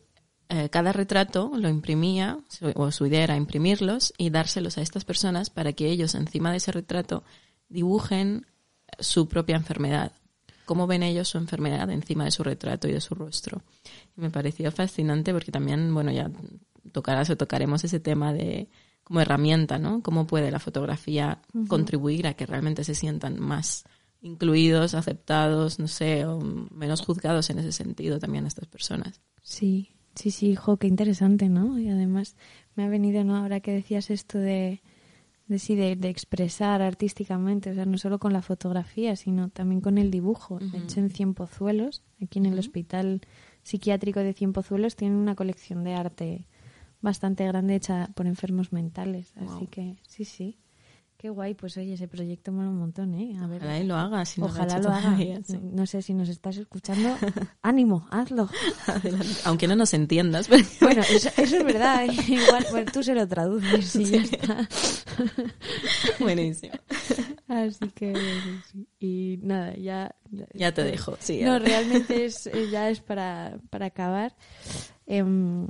eh, 0.48 0.70
cada 0.70 0.94
retrato 0.94 1.52
lo 1.56 1.70
imprimía, 1.70 2.40
o 2.76 2.92
su 2.92 3.06
idea 3.06 3.24
era 3.24 3.36
imprimirlos 3.36 4.14
y 4.18 4.30
dárselos 4.30 4.78
a 4.78 4.82
estas 4.82 5.06
personas 5.06 5.50
para 5.50 5.74
que 5.74 5.90
ellos 5.90 6.16
encima 6.16 6.52
de 6.52 6.58
ese 6.58 6.72
retrato 6.72 7.24
dibujen 7.68 8.48
su 9.00 9.28
propia 9.28 9.56
enfermedad. 9.56 10.12
Cómo 10.70 10.86
ven 10.86 11.02
ellos 11.02 11.28
su 11.28 11.40
enfermedad 11.40 11.90
encima 11.90 12.26
de 12.26 12.30
su 12.30 12.44
retrato 12.44 12.88
y 12.88 12.92
de 12.92 13.02
su 13.02 13.16
rostro. 13.16 13.64
Y 14.16 14.22
me 14.22 14.30
pareció 14.30 14.72
fascinante 14.72 15.34
porque 15.34 15.52
también, 15.52 15.92
bueno, 15.96 16.12
ya 16.12 16.30
tocarás 16.92 17.28
o 17.32 17.36
tocaremos 17.36 17.84
ese 17.84 18.00
tema 18.00 18.34
de 18.34 18.70
como 19.04 19.20
herramienta, 19.20 19.80
¿no? 19.80 20.04
Cómo 20.04 20.28
puede 20.28 20.52
la 20.52 20.60
fotografía 20.60 21.42
contribuir 21.68 22.28
a 22.28 22.36
que 22.36 22.46
realmente 22.46 22.84
se 22.84 22.94
sientan 22.94 23.40
más 23.40 23.84
incluidos, 24.22 24.94
aceptados, 24.94 25.80
no 25.80 25.88
sé, 25.88 26.26
o 26.26 26.40
menos 26.40 27.02
juzgados 27.02 27.50
en 27.50 27.58
ese 27.58 27.72
sentido 27.72 28.20
también 28.20 28.46
estas 28.46 28.68
personas. 28.68 29.22
Sí, 29.42 29.96
sí, 30.14 30.30
sí, 30.30 30.56
jo, 30.56 30.78
qué 30.78 30.86
interesante, 30.86 31.50
¿no? 31.50 31.80
Y 31.80 31.90
además 31.90 32.36
me 32.76 32.84
ha 32.84 32.90
venido, 32.90 33.24
¿no? 33.24 33.38
Ahora 33.38 33.60
que 33.60 33.72
decías 33.72 34.12
esto 34.12 34.38
de, 34.38 34.84
de 35.50 35.58
sí, 35.58 35.76
de, 35.76 35.96
de 35.96 36.10
expresar 36.10 36.82
artísticamente, 36.84 37.72
o 37.72 37.74
sea, 37.74 37.86
no 37.86 37.98
solo 37.98 38.20
con 38.20 38.32
la 38.34 38.44
fotografía, 38.44 39.16
sino 39.16 39.50
también 39.50 39.82
con 39.82 39.98
el 39.98 40.12
dibujo. 40.12 40.60
De 40.60 40.78
hecho, 40.78 41.00
en 41.00 41.10
Cienpozuelos, 41.10 42.04
aquí 42.22 42.38
en 42.38 42.46
el 42.46 42.60
Hospital 42.60 43.22
Psiquiátrico 43.64 44.20
de 44.20 44.34
Cienpozuelos, 44.34 44.96
tienen 44.96 45.18
una 45.18 45.36
colección 45.36 45.84
de 45.84 45.96
arte 45.96 46.46
bastante 47.02 47.46
grande 47.48 47.76
hecha 47.76 48.10
por 48.14 48.28
enfermos 48.28 48.72
mentales. 48.72 49.34
Así 49.38 49.66
que, 49.66 49.96
sí, 50.08 50.24
sí. 50.24 50.60
Qué 51.22 51.30
guay, 51.30 51.54
pues 51.54 51.76
oye, 51.76 51.96
ese 51.96 52.08
proyecto 52.08 52.54
mola 52.54 52.70
un 52.70 52.78
montón, 52.78 53.14
¿eh? 53.14 53.36
A 53.42 53.46
ver, 53.46 53.62
Ojalá 53.62 53.78
y 53.78 53.84
lo 53.86 53.96
haga, 53.98 54.24
si 54.24 54.40
no 54.40 54.48
Ojalá 54.48 54.80
lo 54.80 54.88
haga. 54.90 55.02
todavía, 55.02 55.42
sí. 55.46 55.60
No 55.62 55.86
sé 55.86 56.02
si 56.02 56.14
nos 56.14 56.30
estás 56.30 56.56
escuchando. 56.56 57.14
Ánimo, 57.62 58.08
hazlo. 58.10 58.48
Adelante. 58.88 59.28
Aunque 59.44 59.68
no 59.68 59.76
nos 59.76 59.94
entiendas. 59.94 60.48
pero- 60.48 60.64
Bueno, 60.82 61.02
eso, 61.02 61.28
eso 61.36 61.58
es 61.58 61.64
verdad. 61.66 62.06
¿eh? 62.06 62.14
Igual, 62.30 62.66
bueno, 62.72 62.90
tú 62.94 63.04
se 63.04 63.14
lo 63.16 63.28
traduces 63.28 63.94
y 63.98 64.06
ya 64.06 64.22
está. 64.22 64.70
Buenísimo. 66.20 66.74
Así 67.50 67.90
que, 67.94 68.14
sí. 68.72 68.88
y 69.02 69.40
nada, 69.44 69.76
ya. 69.76 70.16
Ya 70.54 70.72
te 70.74 70.86
dejo, 70.86 71.18
sí. 71.20 71.42
No, 71.42 71.60
realmente 71.60 72.24
es, 72.24 72.48
eh, 72.48 72.70
ya 72.72 72.90
es 72.90 73.02
para, 73.02 73.60
para 73.70 73.88
acabar. 73.88 74.38
Em, 75.06 75.68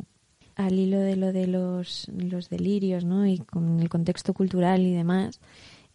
al 0.59 0.77
hilo 0.77 0.99
de 0.99 1.15
lo 1.15 1.31
de 1.31 1.47
los, 1.47 2.09
los 2.13 2.49
delirios, 2.49 3.05
¿no? 3.05 3.25
Y 3.25 3.37
con 3.39 3.79
el 3.79 3.87
contexto 3.87 4.33
cultural 4.33 4.81
y 4.81 4.93
demás. 4.93 5.39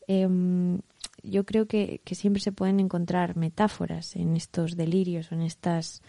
em, 0.09 0.81
yo 1.23 1.45
creo 1.45 1.67
que, 1.67 2.01
que 2.05 2.15
siempre 2.15 2.41
se 2.41 2.53
pueden 2.53 2.81
encontrar 2.81 3.37
metáforas 3.37 4.17
en 4.17 4.37
estos 4.37 4.77
delirios 4.77 5.31
o 5.31 5.35
en 5.35 5.43
estos 5.43 6.03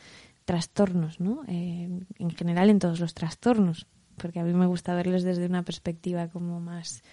trastornos, 0.45 1.19
¿no? 1.19 1.43
Eh, 1.47 1.89
en 2.17 2.29
general 2.31 2.69
en 2.69 2.79
todos 2.79 2.99
los 3.01 3.13
trastornos, 3.13 3.87
porque 4.17 4.39
a 4.39 4.43
mí 4.43 4.53
me 4.53 4.67
gusta 4.67 4.95
verlos 4.95 5.23
desde 5.23 5.45
una 5.45 5.63
perspectiva 5.63 6.29
como 6.29 6.61
más 6.61 7.03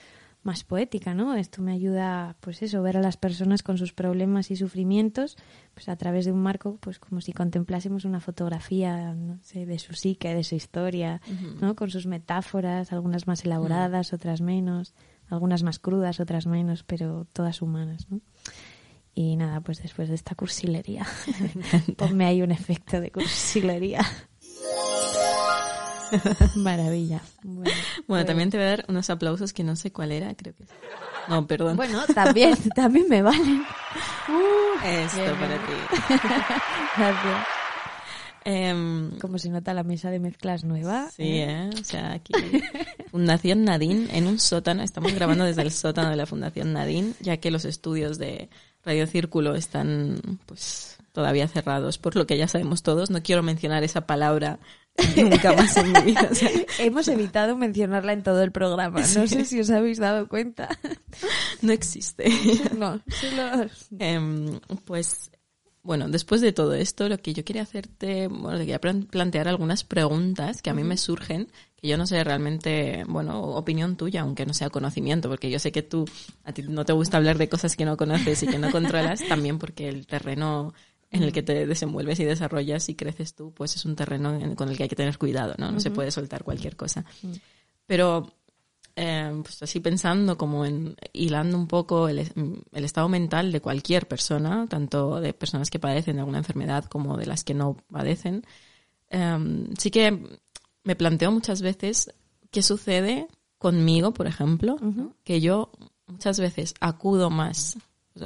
más 0.42 0.64
poética, 0.64 1.14
¿no? 1.14 1.34
Esto 1.34 1.62
me 1.62 1.72
ayuda, 1.72 2.36
pues 2.40 2.62
eso, 2.62 2.82
ver 2.82 2.96
a 2.96 3.00
las 3.00 3.16
personas 3.16 3.62
con 3.62 3.78
sus 3.78 3.92
problemas 3.92 4.50
y 4.50 4.56
sufrimientos, 4.56 5.36
pues 5.74 5.88
a 5.88 5.96
través 5.96 6.24
de 6.24 6.32
un 6.32 6.42
marco, 6.42 6.78
pues 6.80 6.98
como 6.98 7.20
si 7.20 7.32
contemplásemos 7.32 8.04
una 8.04 8.20
fotografía, 8.20 9.14
no 9.14 9.38
sé, 9.42 9.66
de 9.66 9.78
su 9.78 9.94
psique, 9.94 10.34
de 10.34 10.42
su 10.44 10.56
historia, 10.56 11.20
¿no? 11.60 11.76
Con 11.76 11.90
sus 11.90 12.06
metáforas, 12.06 12.92
algunas 12.92 13.26
más 13.26 13.44
elaboradas, 13.44 14.12
otras 14.12 14.40
menos, 14.40 14.94
algunas 15.28 15.62
más 15.62 15.78
crudas, 15.78 16.18
otras 16.18 16.46
menos, 16.46 16.82
pero 16.82 17.26
todas 17.32 17.62
humanas, 17.62 18.10
¿no? 18.10 18.20
Y 19.14 19.36
nada, 19.36 19.60
pues 19.60 19.82
después 19.82 20.08
de 20.08 20.14
esta 20.14 20.34
cursilería, 20.34 21.06
ponme 21.96 22.24
ahí 22.24 22.42
un 22.42 22.50
efecto 22.50 23.00
de 23.00 23.12
cursilería. 23.12 24.00
Maravilla. 26.56 27.20
Bueno, 27.42 27.62
Bueno, 27.64 28.04
pues- 28.06 28.26
también 28.26 28.50
te 28.50 28.56
voy 28.58 28.66
a 28.66 28.70
dar 28.70 28.84
unos 28.88 29.08
aplausos 29.10 29.52
que 29.52 29.64
no 29.64 29.76
sé 29.76 29.92
cuál 29.92 30.12
era, 30.12 30.34
creo 30.34 30.54
que. 30.54 30.64
No, 31.28 31.46
perdón. 31.46 31.76
Bueno, 31.76 32.02
también, 32.14 32.56
también 32.74 33.06
me 33.08 33.22
valen. 33.22 33.62
Esto 34.84 35.16
bien, 35.18 35.34
para 35.36 35.48
bien. 35.48 35.60
ti. 35.60 36.14
Gracias. 36.96 37.46
Em, 38.44 39.18
Como 39.20 39.38
se 39.38 39.50
nota 39.50 39.72
la 39.72 39.84
mesa 39.84 40.10
de 40.10 40.18
mezclas 40.18 40.64
nueva. 40.64 41.08
sí, 41.14 41.22
¿eh? 41.38 41.70
O 41.80 41.84
sea, 41.84 42.12
aquí. 42.14 42.32
Fundación 43.10 43.64
Nadine, 43.64 44.08
en 44.16 44.26
un 44.26 44.40
sótano. 44.40 44.82
Estamos 44.82 45.14
grabando 45.14 45.44
desde 45.44 45.62
el 45.62 45.70
sótano 45.70 46.10
de 46.10 46.16
la 46.16 46.26
Fundación 46.26 46.72
Nadine, 46.72 47.12
ya 47.20 47.36
que 47.36 47.52
los 47.52 47.64
estudios 47.64 48.18
de 48.18 48.48
Radio 48.84 49.06
Círculo 49.06 49.54
están, 49.54 50.20
pues, 50.46 50.98
todavía 51.12 51.46
cerrados, 51.46 51.98
por 51.98 52.16
lo 52.16 52.26
que 52.26 52.36
ya 52.36 52.48
sabemos 52.48 52.82
todos. 52.82 53.10
No 53.10 53.22
quiero 53.22 53.44
mencionar 53.44 53.84
esa 53.84 54.06
palabra 54.08 54.58
nunca 55.16 55.52
más 55.54 55.76
en 55.76 55.92
mi 55.92 56.00
vida. 56.02 56.28
o 56.30 56.34
sea, 56.34 56.50
Hemos 56.78 57.08
evitado 57.08 57.56
mencionarla 57.56 58.12
en 58.12 58.22
todo 58.22 58.42
el 58.42 58.52
programa. 58.52 59.00
No 59.00 59.26
sé 59.26 59.44
si 59.44 59.60
os 59.60 59.70
habéis 59.70 59.98
dado 59.98 60.28
cuenta. 60.28 60.68
no 61.62 61.72
existe. 61.72 62.30
No, 62.76 63.00
solo... 63.08 63.68
Em, 63.98 64.58
pues 64.84 65.30
bueno, 65.84 66.08
después 66.08 66.40
de 66.40 66.52
todo 66.52 66.74
esto, 66.74 67.08
lo 67.08 67.18
que 67.18 67.34
yo 67.34 67.44
quería 67.44 67.62
hacerte, 67.62 68.28
bueno, 68.28 68.52
te 68.52 68.58
quería 68.60 68.80
plan- 68.80 69.02
plantear 69.04 69.48
algunas 69.48 69.82
preguntas 69.82 70.62
que 70.62 70.70
a 70.70 70.74
mí 70.74 70.84
me 70.84 70.96
surgen, 70.96 71.48
que 71.74 71.88
yo 71.88 71.96
no 71.98 72.06
sé 72.06 72.22
realmente, 72.22 73.02
bueno, 73.08 73.40
opinión 73.42 73.96
tuya, 73.96 74.20
aunque 74.20 74.46
no 74.46 74.54
sea 74.54 74.70
conocimiento, 74.70 75.28
porque 75.28 75.50
yo 75.50 75.58
sé 75.58 75.72
que 75.72 75.82
tú, 75.82 76.04
a 76.44 76.52
ti 76.52 76.62
no 76.62 76.84
te 76.84 76.92
gusta 76.92 77.16
hablar 77.16 77.36
de 77.36 77.48
cosas 77.48 77.74
que 77.74 77.84
no 77.84 77.96
conoces 77.96 78.44
y 78.44 78.46
que 78.46 78.58
no 78.60 78.70
controlas, 78.70 79.26
también 79.28 79.58
porque 79.58 79.88
el 79.88 80.06
terreno 80.06 80.72
en 81.12 81.22
el 81.22 81.32
que 81.32 81.42
te 81.42 81.66
desenvuelves 81.66 82.18
y 82.20 82.24
desarrollas 82.24 82.88
y 82.88 82.94
creces 82.96 83.34
tú, 83.34 83.52
pues 83.52 83.76
es 83.76 83.84
un 83.84 83.94
terreno 83.94 84.34
en- 84.34 84.54
con 84.56 84.68
el 84.68 84.76
que 84.76 84.84
hay 84.84 84.88
que 84.88 84.96
tener 84.96 85.18
cuidado, 85.18 85.54
¿no? 85.58 85.70
No 85.70 85.78
se 85.80 85.90
puede 85.90 86.10
soltar 86.10 86.42
cualquier 86.42 86.74
cosa. 86.76 87.04
Pero 87.86 88.32
eh, 88.96 89.30
pues 89.42 89.62
así 89.62 89.80
pensando 89.80 90.36
como 90.36 90.64
en 90.66 90.96
hilando 91.12 91.56
un 91.56 91.66
poco 91.66 92.08
el, 92.08 92.18
el 92.72 92.84
estado 92.84 93.08
mental 93.08 93.52
de 93.52 93.60
cualquier 93.60 94.06
persona, 94.08 94.66
tanto 94.68 95.20
de 95.20 95.32
personas 95.32 95.70
que 95.70 95.78
padecen 95.78 96.16
de 96.16 96.20
alguna 96.20 96.38
enfermedad 96.38 96.84
como 96.86 97.16
de 97.16 97.26
las 97.26 97.44
que 97.44 97.54
no 97.54 97.76
padecen, 97.90 98.44
eh, 99.10 99.66
sí 99.78 99.90
que 99.90 100.18
me 100.84 100.96
planteo 100.96 101.30
muchas 101.30 101.62
veces 101.62 102.12
qué 102.50 102.62
sucede 102.62 103.28
conmigo, 103.58 104.12
por 104.12 104.26
ejemplo, 104.26 104.76
¿no? 104.80 105.14
que 105.24 105.40
yo 105.40 105.70
muchas 106.06 106.38
veces 106.40 106.74
acudo 106.80 107.30
más, 107.30 107.78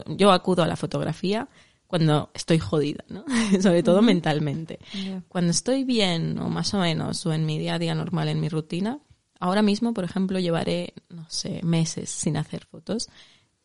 yo 0.08 0.32
acudo 0.32 0.62
a 0.62 0.66
la 0.66 0.76
fotografía 0.76 1.48
cuando 1.86 2.30
estoy 2.34 2.58
jodida, 2.58 3.04
¿no? 3.08 3.24
sobre 3.60 3.82
todo 3.82 4.02
mentalmente. 4.02 4.78
Ya. 4.92 5.22
Cuando 5.28 5.50
estoy 5.50 5.84
bien 5.84 6.38
o 6.38 6.48
más 6.48 6.74
o 6.74 6.80
menos 6.80 7.24
o 7.26 7.32
en 7.32 7.46
mi 7.46 7.58
día 7.58 7.74
a 7.74 7.78
día 7.78 7.94
normal, 7.94 8.28
en 8.28 8.40
mi 8.40 8.48
rutina, 8.48 9.00
ahora 9.40 9.62
mismo, 9.62 9.94
por 9.94 10.04
ejemplo, 10.04 10.38
llevaré, 10.38 10.94
no 11.08 11.26
sé, 11.28 11.60
meses 11.62 12.10
sin 12.10 12.36
hacer 12.36 12.64
fotos 12.66 13.08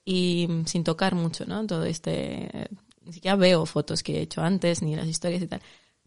y 0.05 0.47
mm, 0.49 0.65
sin 0.65 0.84
tocar 0.84 1.15
mucho, 1.15 1.45
¿no? 1.45 1.65
Todo 1.65 1.86
este, 1.86 2.69
ni 3.03 3.13
siquiera 3.13 3.36
veo 3.36 3.65
fotos 3.65 4.03
que 4.03 4.17
he 4.17 4.21
hecho 4.21 4.41
antes, 4.41 4.81
ni 4.81 4.95
las 4.95 5.07
historias 5.07 5.41
y 5.41 5.47
tal. 5.47 5.62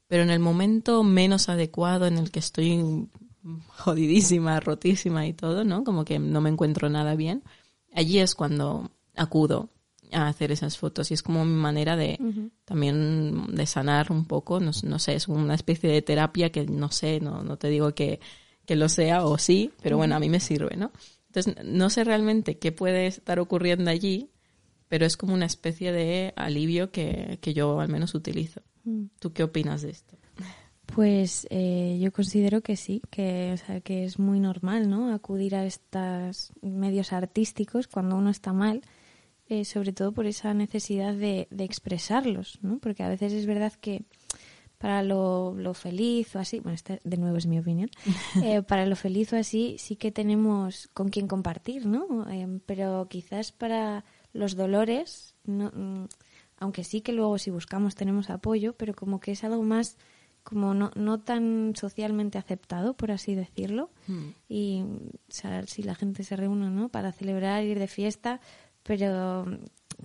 Pero 0.07 0.22
en 0.22 0.31
el 0.31 0.38
momento 0.38 1.03
menos 1.03 1.48
adecuado 1.48 2.07
en 2.07 2.18
el 2.18 2.31
que 2.31 2.38
estoy 2.38 3.09
jodidísima, 3.68 4.61
rotísima 4.61 5.27
y 5.27 5.33
todo, 5.33 5.64
¿no? 5.64 5.85
Como 5.85 6.05
que 6.05 6.18
no 6.18 6.40
me 6.40 6.50
encuentro 6.50 6.88
nada 6.88 7.14
bien. 7.14 7.42
Allí 7.92 8.18
es 8.18 8.35
cuando 8.35 8.90
acudo 9.16 9.70
a 10.14 10.29
hacer 10.29 10.53
esas 10.53 10.79
fotos 10.79 11.11
y 11.11 11.14
es 11.14 11.22
como 11.22 11.44
mi 11.44 11.55
manera 11.55 11.96
de 11.96 12.18
también 12.64 13.55
de 13.55 13.66
sanar 13.66 14.11
un 14.11 14.27
poco, 14.27 14.61
no, 14.61 14.70
no 14.85 14.98
sé, 14.98 15.14
es 15.14 15.29
una 15.29 15.55
especie 15.55 15.90
de 15.90 16.03
terapia 16.03 16.50
que 16.50 16.64
no 16.66 16.90
sé, 16.90 17.20
no, 17.20 17.42
no 17.42 17.57
te 17.57 17.68
digo 17.68 17.94
que, 17.94 18.20
que 18.64 18.77
lo 18.77 18.88
sea 18.88 19.24
o 19.24 19.38
sí, 19.38 19.72
pero 19.83 19.96
bueno, 19.96 20.16
a 20.16 20.20
mí 20.20 20.29
me 20.29 20.40
sirve, 20.40 20.77
¿no? 20.77 20.92
Entonces, 21.27 21.64
no 21.64 21.90
sé 21.90 22.05
realmente 22.05 22.59
qué 22.59 22.70
puede 22.70 23.07
estar 23.07 23.40
ocurriendo 23.40 23.90
allí, 23.90 24.31
pero 24.88 25.05
es 25.05 25.16
como 25.16 25.35
una 25.35 25.46
especie 25.46 25.90
de 25.92 26.33
alivio 26.37 26.92
que, 26.92 27.38
que 27.40 27.55
yo 27.55 27.81
al 27.81 27.88
menos 27.88 28.14
utilizo. 28.14 28.62
Mm. 28.85 29.07
¿Tú 29.18 29.33
qué 29.33 29.42
opinas 29.42 29.83
de 29.83 29.90
esto? 29.90 30.16
Pues 30.87 31.46
eh, 31.50 31.98
yo 32.00 32.12
considero 32.12 32.61
que 32.61 32.77
sí, 32.77 33.03
que, 33.11 33.53
o 33.55 33.57
sea, 33.57 33.81
que 33.81 34.05
es 34.05 34.18
muy 34.18 34.38
normal, 34.38 34.88
¿no? 34.88 35.12
Acudir 35.12 35.57
a 35.57 35.64
estos 35.64 36.53
medios 36.62 37.12
artísticos 37.12 37.88
cuando 37.88 38.16
uno 38.16 38.31
está 38.31 38.53
mal, 38.53 38.83
eh, 39.48 39.64
sobre 39.64 39.92
todo 39.92 40.12
por 40.12 40.26
esa 40.26 40.54
necesidad 40.54 41.14
de, 41.14 41.48
de 41.50 41.64
expresarlos, 41.64 42.59
¿no? 42.62 42.78
Porque 42.78 43.02
a 43.02 43.09
veces 43.09 43.33
es 43.33 43.46
verdad 43.46 43.72
que 43.80 44.04
para 44.78 45.02
lo, 45.02 45.54
lo 45.54 45.72
feliz 45.72 46.37
o 46.37 46.38
así, 46.38 46.61
bueno, 46.61 46.74
esta 46.74 46.98
de 47.04 47.16
nuevo 47.16 47.37
es 47.37 47.46
mi 47.46 47.59
opinión, 47.59 47.90
eh, 48.42 48.62
para 48.62 48.85
lo 48.87 48.96
feliz 48.96 49.33
o 49.33 49.37
así 49.37 49.76
sí 49.78 49.96
que 49.96 50.12
tenemos 50.12 50.90
con 50.92 51.09
quien 51.09 51.26
compartir, 51.26 51.87
¿no? 51.87 52.28
Eh, 52.30 52.61
pero 52.66 53.07
quizás 53.09 53.50
para 53.52 54.04
los 54.33 54.57
dolores, 54.57 55.37
no, 55.44 55.70
mm, 55.74 56.07
aunque 56.59 56.85
sí 56.85 57.00
que 57.00 57.12
luego 57.12 57.38
si 57.38 57.50
buscamos 57.50 57.94
tenemos 57.94 58.30
apoyo, 58.30 58.74
pero 58.74 58.94
como 58.94 59.20
que 59.20 59.33
es 59.33 59.44
algo 59.44 59.62
más 59.62 59.96
como 60.42 60.74
no, 60.74 60.90
no 60.94 61.18
tan 61.18 61.72
socialmente 61.74 62.37
aceptado, 62.37 62.92
por 62.94 63.11
así 63.11 63.35
decirlo. 63.35 63.88
Y 64.46 64.83
o 64.83 65.33
sea, 65.33 65.66
si 65.66 65.83
la 65.83 65.94
gente 65.94 66.22
se 66.22 66.37
reúne 66.37 66.68
¿no? 66.68 66.90
para 66.90 67.12
celebrar, 67.12 67.64
ir 67.64 67.78
de 67.78 67.88
fiesta, 67.88 68.42
pero 68.85 69.47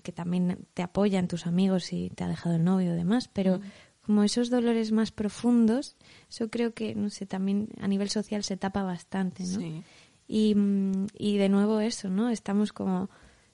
que 0.02 0.12
también 0.12 0.66
te 0.74 0.82
apoyan 0.82 1.28
tus 1.28 1.46
amigos 1.46 1.86
si 1.86 2.10
te 2.10 2.24
ha 2.24 2.28
dejado 2.28 2.56
el 2.56 2.64
novio 2.64 2.94
y 2.94 2.98
demás, 2.98 3.28
pero 3.28 3.60
como 4.02 4.24
esos 4.24 4.50
dolores 4.50 4.92
más 4.92 5.12
profundos, 5.12 5.96
eso 6.30 6.50
creo 6.50 6.74
que, 6.74 6.96
no 6.96 7.12
sé, 7.12 7.28
también 7.28 7.70
a 7.80 7.88
nivel 7.88 8.10
social 8.10 8.44
se 8.44 8.58
tapa 8.58 8.82
bastante, 8.82 9.44
¿no? 9.44 9.60
Sí. 9.60 9.84
Y, 10.28 10.56
mm, 10.56 11.08
y 11.18 11.38
de 11.38 11.50
nuevo 11.50 11.80
eso, 11.80 12.10
¿no? 12.10 12.30
Estamos 12.30 12.74
como 12.74 13.10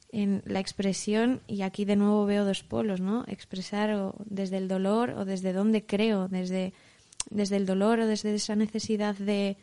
en 0.09 0.43
la 0.45 0.61
expresión 0.61 1.41
y 1.47 1.63
aquí 1.63 1.83
de 1.83 1.97
nuevo 1.97 2.25
veo 2.25 2.45
dos 2.45 2.63
polos, 2.63 3.01
¿no? 3.01 3.25
Expresar 3.27 3.93
o 3.95 4.15
desde 4.25 4.57
el 4.57 4.69
dolor 4.69 5.09
o 5.11 5.25
desde 5.25 5.51
donde 5.51 5.85
creo, 5.85 6.29
desde, 6.29 6.73
desde 7.29 7.57
el 7.57 7.65
dolor 7.65 7.99
o 7.99 8.07
desde 8.07 8.33
esa 8.33 8.55
necesidad 8.55 9.15
de, 9.15 9.57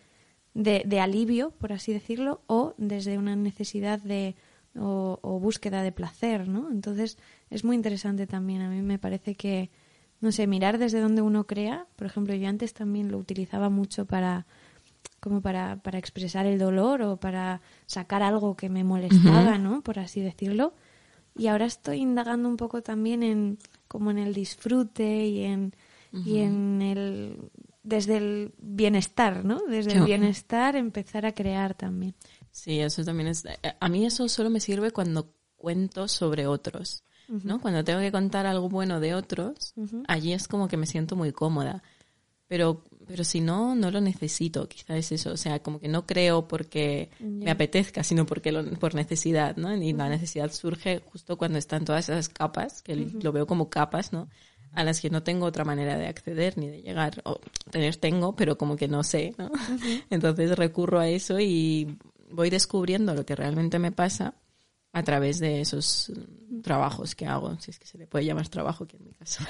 de, 0.53 0.83
de 0.85 1.01
alivio, 1.01 1.53
por 1.53 1.72
así 1.72 1.92
decirlo, 1.94 2.42
o 2.48 2.75
desde 2.77 3.16
una 3.16 3.35
necesidad 3.35 4.01
de 4.01 4.35
o, 4.78 5.18
o 5.22 5.38
búsqueda 5.38 5.82
de 5.82 5.92
placer, 5.92 6.48
¿no? 6.48 6.70
Entonces 6.70 7.18
es 7.50 7.64
muy 7.64 7.76
interesante 7.76 8.26
también. 8.26 8.62
A 8.62 8.70
mí 8.70 8.82
me 8.82 8.98
parece 8.98 9.35
que, 9.35 9.70
no 10.20 10.32
sé, 10.32 10.46
mirar 10.46 10.78
desde 10.78 11.00
donde 11.00 11.22
uno 11.22 11.44
crea. 11.44 11.87
Por 11.96 12.06
ejemplo, 12.06 12.35
yo 12.35 12.48
antes 12.48 12.74
también 12.74 13.11
lo 13.11 13.18
utilizaba 13.18 13.68
mucho 13.68 14.06
para 14.06 14.46
como 15.20 15.40
para, 15.40 15.76
para 15.76 15.98
expresar 15.98 16.46
el 16.46 16.58
dolor 16.58 17.00
o 17.02 17.16
para 17.16 17.61
sacar 17.87 18.24
algo 18.24 18.56
que 18.56 18.68
me 18.68 18.82
molestaba, 18.82 19.56
¿no? 19.56 19.80
Por 19.82 20.00
así 20.00 20.20
decirlo. 20.20 20.74
Y 21.37 21.46
ahora 21.46 21.66
estoy 21.66 21.98
indagando 21.98 22.48
un 22.48 22.56
poco 22.56 22.82
también 22.82 23.22
en 23.22 23.58
como 23.87 24.11
en 24.11 24.18
el 24.18 24.35
disfrute 24.35 25.26
y 25.26 25.44
en 25.44 25.74
y 26.12 26.40
en 26.40 26.82
el 26.82 27.50
desde 27.82 28.16
el 28.16 28.52
bienestar, 28.58 29.44
¿no? 29.44 29.61
Desde 29.68 29.92
el 29.92 30.04
bienestar 30.04 30.76
empezar 30.76 31.24
a 31.24 31.32
crear 31.32 31.74
también. 31.74 32.14
Sí, 32.52 32.78
eso 32.80 33.02
también 33.04 33.28
es. 33.28 33.44
eh, 33.44 33.58
A 33.80 33.88
mí 33.88 34.04
eso 34.06 34.28
solo 34.28 34.50
me 34.50 34.60
sirve 34.60 34.90
cuando 34.92 35.34
cuento 35.56 36.06
sobre 36.08 36.46
otros, 36.46 37.02
¿no? 37.46 37.60
Cuando 37.60 37.82
tengo 37.82 38.00
que 38.00 38.12
contar 38.12 38.46
algo 38.46 38.68
bueno 38.68 39.00
de 39.00 39.14
otros, 39.14 39.72
allí 40.06 40.32
es 40.32 40.46
como 40.48 40.68
que 40.68 40.76
me 40.76 40.86
siento 40.86 41.16
muy 41.16 41.32
cómoda. 41.32 41.82
Pero, 42.48 42.84
pero 43.06 43.24
si 43.24 43.40
no, 43.40 43.74
no 43.74 43.90
lo 43.90 44.00
necesito, 44.02 44.68
quizá 44.68 44.94
es 44.98 45.10
eso. 45.12 45.32
O 45.32 45.36
sea, 45.38 45.60
como 45.62 45.80
que 45.80 45.88
no 45.88 46.04
creo 46.06 46.46
porque 46.46 47.08
me 47.44 47.50
apetezca, 47.50 48.04
sino 48.04 48.26
porque 48.26 48.52
lo- 48.52 48.64
por 48.78 48.94
necesidad, 48.94 49.56
¿no? 49.56 49.74
Y 49.74 49.94
la 49.94 50.10
necesidad 50.10 50.52
surge 50.52 51.00
justo 51.10 51.38
cuando 51.38 51.58
están 51.58 51.86
todas 51.86 52.10
esas 52.10 52.28
capas, 52.28 52.82
que 52.82 52.94
lo 53.22 53.32
veo 53.32 53.46
como 53.46 53.70
capas, 53.70 54.12
¿no? 54.12 54.28
A 54.74 54.84
las 54.84 55.00
que 55.00 55.08
no 55.10 55.22
tengo 55.22 55.46
otra 55.46 55.64
manera 55.64 55.96
de 55.96 56.06
acceder 56.08 56.58
ni 56.58 56.68
de 56.68 56.82
llegar. 56.82 57.22
O 57.24 57.40
tener 57.70 57.96
tengo, 57.96 58.36
pero 58.36 58.58
como 58.58 58.76
que 58.76 58.88
no 58.88 59.02
sé, 59.02 59.34
¿no? 59.38 59.50
Entonces 60.10 60.54
recurro 60.56 60.98
a 61.00 61.08
eso 61.08 61.40
y 61.40 61.96
voy 62.33 62.51
descubriendo 62.51 63.14
lo 63.14 63.25
que 63.25 63.37
realmente 63.37 63.79
me 63.79 63.92
pasa 63.92 64.35
a 64.95 65.03
través 65.03 65.38
de 65.38 65.62
esos 65.62 66.12
trabajos 66.62 67.14
que 67.14 67.27
hago, 67.27 67.59
si 67.59 67.71
es 67.71 67.79
que 67.79 67.87
se 67.87 67.97
le 67.97 68.07
puede 68.07 68.27
llamar 68.27 68.49
trabajo, 68.49 68.87
que 68.87 68.99
en 68.99 69.05
mi 69.05 69.12
caso. 69.12 69.42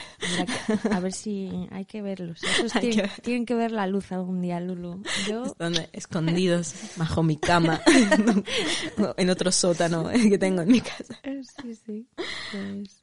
A 0.90 1.00
ver 1.00 1.12
si 1.12 1.50
hay 1.72 1.84
que 1.84 2.00
verlos. 2.00 2.40
Esos 2.58 2.72
que 2.72 2.78
tienen, 2.80 2.98
ver. 2.98 3.20
tienen 3.22 3.46
que 3.46 3.54
ver 3.56 3.72
la 3.72 3.88
luz 3.88 4.12
algún 4.12 4.40
día, 4.40 4.60
Lulu. 4.60 5.02
Yo 5.28 5.44
Están 5.44 5.74
escondidos 5.92 6.74
bajo 6.96 7.24
mi 7.24 7.36
cama, 7.36 7.80
en 9.16 9.30
otro 9.30 9.50
sótano 9.50 10.08
que 10.10 10.38
tengo 10.38 10.62
en 10.62 10.68
mi 10.68 10.80
casa. 10.80 11.20
sí, 11.60 11.74
sí. 11.74 12.06
Pues, 12.52 13.02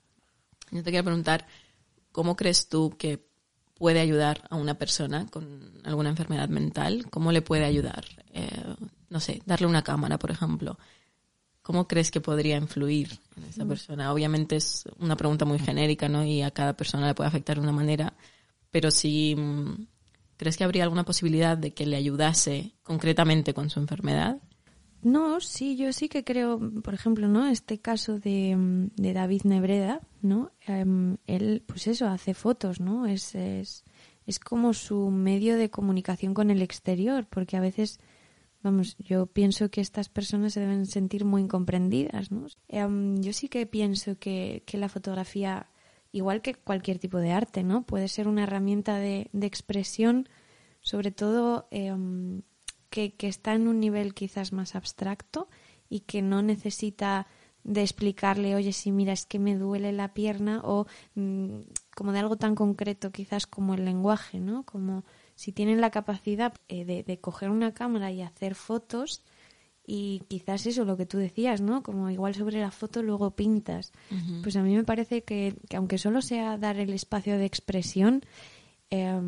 Yo 0.72 0.82
te 0.82 0.92
quiero 0.92 1.04
preguntar, 1.04 1.46
¿cómo 2.14 2.38
crees 2.38 2.70
tú 2.70 2.96
que 2.98 3.28
puede 3.76 4.00
ayudar 4.00 4.48
a 4.50 4.56
una 4.56 4.78
persona 4.78 5.28
con 5.28 5.82
alguna 5.84 6.10
enfermedad 6.10 6.48
mental? 6.48 7.06
¿Cómo 7.10 7.34
le 7.34 7.42
puede 7.42 7.66
ayudar? 7.66 8.06
Eh, 8.34 8.76
no 9.10 9.20
sé, 9.20 9.42
darle 9.46 9.68
una 9.68 9.84
cámara, 9.84 10.18
por 10.20 10.32
ejemplo. 10.32 10.78
¿Cómo 11.62 11.88
crees 11.88 12.10
que 12.10 12.22
podría 12.22 12.58
influir 12.58 13.20
en 13.36 13.44
esa 13.44 13.66
persona? 13.66 14.12
Obviamente 14.12 14.56
es 14.56 14.86
una 14.98 15.16
pregunta 15.16 15.46
muy 15.46 15.60
genérica, 15.60 16.10
¿no? 16.10 16.24
Y 16.24 16.42
a 16.42 16.52
cada 16.52 16.74
persona 16.74 17.08
le 17.08 17.14
puede 17.14 17.28
afectar 17.28 17.58
de 17.58 17.64
una 17.64 17.72
manera. 17.72 18.14
Pero 18.72 18.90
si 18.92 19.36
mm, 19.36 19.86
crees 20.40 20.58
que 20.58 20.64
habría 20.64 20.84
alguna 20.84 21.04
posibilidad 21.04 21.58
de 21.58 21.74
que 21.74 21.86
le 21.86 21.98
ayudase 21.98 22.72
concretamente 22.82 23.54
con 23.54 23.70
su 23.70 23.80
enfermedad. 23.80 24.38
No, 25.02 25.42
sí, 25.42 25.76
yo 25.76 25.92
sí 25.92 26.08
que 26.08 26.24
creo, 26.24 26.60
por 26.82 26.94
ejemplo, 26.94 27.28
¿no? 27.28 27.48
Este 27.48 27.80
caso 27.80 28.20
de, 28.20 28.56
mm, 28.56 28.92
de 28.96 29.14
David 29.14 29.42
Nebreda, 29.44 30.00
¿no? 30.22 30.52
Em, 30.66 31.18
él, 31.28 31.64
pues 31.66 31.88
eso, 31.88 32.08
hace 32.08 32.34
fotos, 32.34 32.80
¿no? 32.80 33.06
Es, 33.06 33.36
es, 33.36 33.84
es 34.26 34.40
como 34.40 34.74
su 34.74 35.10
medio 35.10 35.58
de 35.58 35.70
comunicación 35.70 36.34
con 36.34 36.52
el 36.52 36.62
exterior, 36.62 37.28
porque 37.30 37.58
a 37.58 37.62
veces, 37.62 38.00
vamos, 38.62 38.98
yo 38.98 39.26
pienso 39.26 39.70
que 39.70 39.82
estas 39.82 40.10
personas 40.10 40.54
se 40.54 40.60
deben 40.60 40.86
sentir 40.86 41.26
muy 41.26 41.42
incomprendidas, 41.42 42.32
¿no? 42.32 42.48
Em, 42.68 43.22
yo 43.22 43.34
sí 43.34 43.50
que 43.50 43.66
pienso 43.66 44.18
que, 44.20 44.64
que 44.66 44.78
la 44.78 44.90
fotografía, 44.90 45.70
igual 46.12 46.42
que 46.42 46.56
cualquier 46.56 47.00
tipo 47.00 47.20
de 47.20 47.32
arte, 47.32 47.64
¿no? 47.64 47.84
Puede 47.84 48.08
ser 48.08 48.28
una 48.28 48.44
herramienta 48.44 48.98
de, 48.98 49.30
de 49.32 49.48
expresión, 49.48 50.28
sobre 50.82 51.12
todo 51.12 51.68
em, 51.72 52.42
que, 52.90 53.14
que 53.16 53.28
está 53.28 53.54
en 53.54 53.68
un 53.68 53.80
nivel 53.80 54.14
quizás 54.14 54.52
más 54.54 54.76
abstracto 54.76 55.48
y 55.90 56.02
que 56.02 56.22
no 56.22 56.42
necesita 56.42 57.28
de 57.64 57.82
explicarle, 57.82 58.56
oye, 58.56 58.74
sí, 58.74 58.92
mira, 58.92 59.14
es 59.14 59.26
que 59.26 59.40
me 59.40 59.56
duele 59.56 59.92
la 59.92 60.14
pierna 60.14 60.62
o 60.64 60.86
mm, 61.16 61.60
como 61.96 62.14
de 62.14 62.20
algo 62.20 62.38
tan 62.38 62.56
concreto 62.56 63.12
quizás 63.12 63.48
como 63.48 63.74
el 63.74 63.86
lenguaje, 63.86 64.40
¿no? 64.40 64.64
Como 64.64 65.04
si 65.40 65.54
tienen 65.54 65.80
la 65.80 65.90
capacidad 65.90 66.54
eh, 66.68 66.84
de, 66.84 67.04
de 67.04 67.18
coger 67.20 67.50
una 67.50 67.74
cámara 67.74 68.12
y 68.12 68.22
hacer 68.22 68.56
fotos 68.56 69.24
y 69.88 70.22
quizás 70.28 70.66
eso, 70.66 70.84
lo 70.84 70.98
que 70.98 71.06
tú 71.06 71.18
decías, 71.18 71.62
¿no? 71.62 71.82
Como 71.82 72.10
igual 72.10 72.36
sobre 72.36 72.60
la 72.60 72.72
foto 72.72 73.02
luego 73.02 73.32
pintas. 73.32 73.92
Pues 74.44 74.56
a 74.58 74.62
mí 74.64 74.76
me 74.76 74.84
parece 74.84 75.24
que, 75.24 75.56
que 75.70 75.78
aunque 75.78 75.98
solo 75.98 76.22
sea 76.22 76.58
dar 76.58 76.78
el 76.78 76.92
espacio 76.92 77.38
de 77.38 77.46
expresión, 77.46 78.22
eh, 78.92 79.06
a 79.08 79.22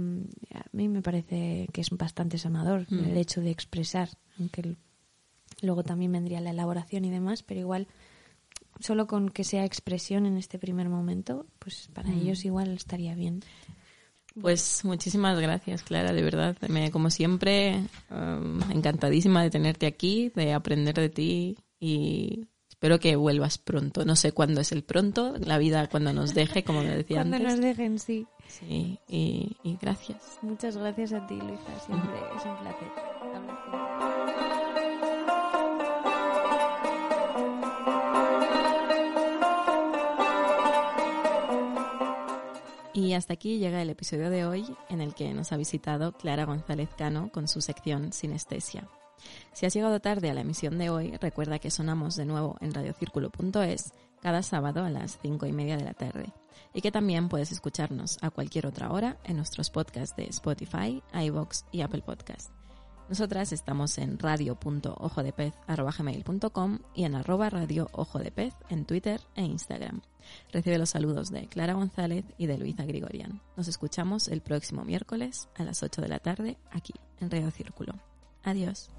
mí 0.73 0.87
me 0.89 1.01
parece 1.01 1.67
que 1.71 1.79
es 1.81 1.89
bastante 1.91 2.37
sanador 2.37 2.85
Mm. 2.89 3.05
el 3.05 3.17
hecho 3.17 3.39
de 3.41 3.51
expresar, 3.51 4.09
aunque 4.37 4.61
el- 4.61 4.77
luego 5.61 5.83
también 5.83 6.11
vendría 6.11 6.41
la 6.41 6.49
elaboración 6.51 7.05
y 7.05 7.09
demás, 7.09 7.41
pero 7.41 7.59
igual 7.61 7.87
solo 8.79 9.07
con 9.07 9.29
que 9.29 9.43
sea 9.43 9.63
expresión 9.65 10.25
en 10.25 10.37
este 10.37 10.59
primer 10.59 10.89
momento, 10.89 11.45
pues 11.59 11.87
para 11.93 12.09
Mm. 12.09 12.21
ellos 12.21 12.45
igual 12.45 12.69
estaría 12.73 13.15
bien. 13.15 13.41
Pues 14.39 14.85
muchísimas 14.85 15.39
gracias, 15.39 15.83
Clara, 15.83 16.13
de 16.13 16.21
verdad. 16.21 16.55
Me, 16.69 16.89
como 16.91 17.09
siempre, 17.09 17.83
um, 18.09 18.61
encantadísima 18.71 19.43
de 19.43 19.49
tenerte 19.49 19.85
aquí, 19.87 20.31
de 20.35 20.53
aprender 20.53 20.95
de 20.95 21.09
ti 21.09 21.57
y 21.79 22.47
espero 22.69 22.99
que 22.99 23.15
vuelvas 23.17 23.57
pronto. 23.57 24.05
No 24.05 24.15
sé 24.15 24.31
cuándo 24.31 24.61
es 24.61 24.71
el 24.71 24.83
pronto, 24.83 25.33
la 25.37 25.57
vida 25.57 25.87
cuando 25.89 26.13
nos 26.13 26.33
deje, 26.33 26.63
como 26.63 26.81
me 26.81 26.95
decía 26.95 27.17
Cuando 27.17 27.35
antes. 27.35 27.51
nos 27.51 27.61
dejen, 27.61 27.99
sí. 27.99 28.25
Sí, 28.47 28.99
y, 29.07 29.57
y 29.63 29.77
gracias. 29.81 30.39
Muchas 30.41 30.77
gracias 30.77 31.13
a 31.13 31.27
ti, 31.27 31.35
Luisa, 31.35 31.79
siempre 31.85 32.15
es 32.37 32.45
un 32.45 32.57
placer. 32.57 34.00
Y 43.01 43.15
hasta 43.15 43.33
aquí 43.33 43.57
llega 43.57 43.81
el 43.81 43.89
episodio 43.89 44.29
de 44.29 44.45
hoy 44.45 44.63
en 44.87 45.01
el 45.01 45.15
que 45.15 45.33
nos 45.33 45.51
ha 45.51 45.57
visitado 45.57 46.11
Clara 46.11 46.45
González 46.45 46.87
Cano 46.95 47.31
con 47.31 47.47
su 47.47 47.59
sección 47.59 48.13
Sinestesia. 48.13 48.87
Si 49.53 49.65
has 49.65 49.73
llegado 49.73 49.99
tarde 49.99 50.29
a 50.29 50.35
la 50.35 50.41
emisión 50.41 50.77
de 50.77 50.91
hoy, 50.91 51.17
recuerda 51.19 51.57
que 51.57 51.71
sonamos 51.71 52.15
de 52.15 52.25
nuevo 52.25 52.57
en 52.61 52.75
radiocírculo.es 52.75 53.93
cada 54.21 54.43
sábado 54.43 54.85
a 54.85 54.91
las 54.91 55.17
cinco 55.19 55.47
y 55.47 55.51
media 55.51 55.77
de 55.77 55.83
la 55.83 55.95
tarde 55.95 56.31
y 56.75 56.81
que 56.81 56.91
también 56.91 57.27
puedes 57.27 57.51
escucharnos 57.51 58.19
a 58.21 58.29
cualquier 58.29 58.67
otra 58.67 58.91
hora 58.91 59.17
en 59.23 59.37
nuestros 59.37 59.71
podcasts 59.71 60.15
de 60.15 60.25
Spotify, 60.25 61.01
iVoox 61.11 61.63
y 61.71 61.81
Apple 61.81 62.03
Podcasts. 62.03 62.60
Nosotras 63.11 63.51
estamos 63.51 63.97
en 63.97 64.17
radio.ojodepez.com 64.17 66.79
y 66.95 67.03
en 67.03 67.15
arroba 67.15 67.49
radio 67.49 67.89
ojo 67.91 68.19
de 68.19 68.31
pez 68.31 68.53
en 68.69 68.85
Twitter 68.85 69.19
e 69.35 69.43
Instagram. 69.43 69.99
Recibe 70.53 70.77
los 70.77 70.91
saludos 70.91 71.29
de 71.29 71.47
Clara 71.47 71.73
González 71.73 72.23
y 72.37 72.45
de 72.45 72.57
Luisa 72.57 72.85
Grigorian. 72.85 73.41
Nos 73.57 73.67
escuchamos 73.67 74.29
el 74.29 74.39
próximo 74.39 74.85
miércoles 74.85 75.49
a 75.57 75.65
las 75.65 75.83
8 75.83 76.01
de 76.01 76.07
la 76.07 76.19
tarde 76.19 76.57
aquí 76.71 76.93
en 77.19 77.29
Radio 77.29 77.51
Círculo. 77.51 77.95
Adiós. 78.43 78.89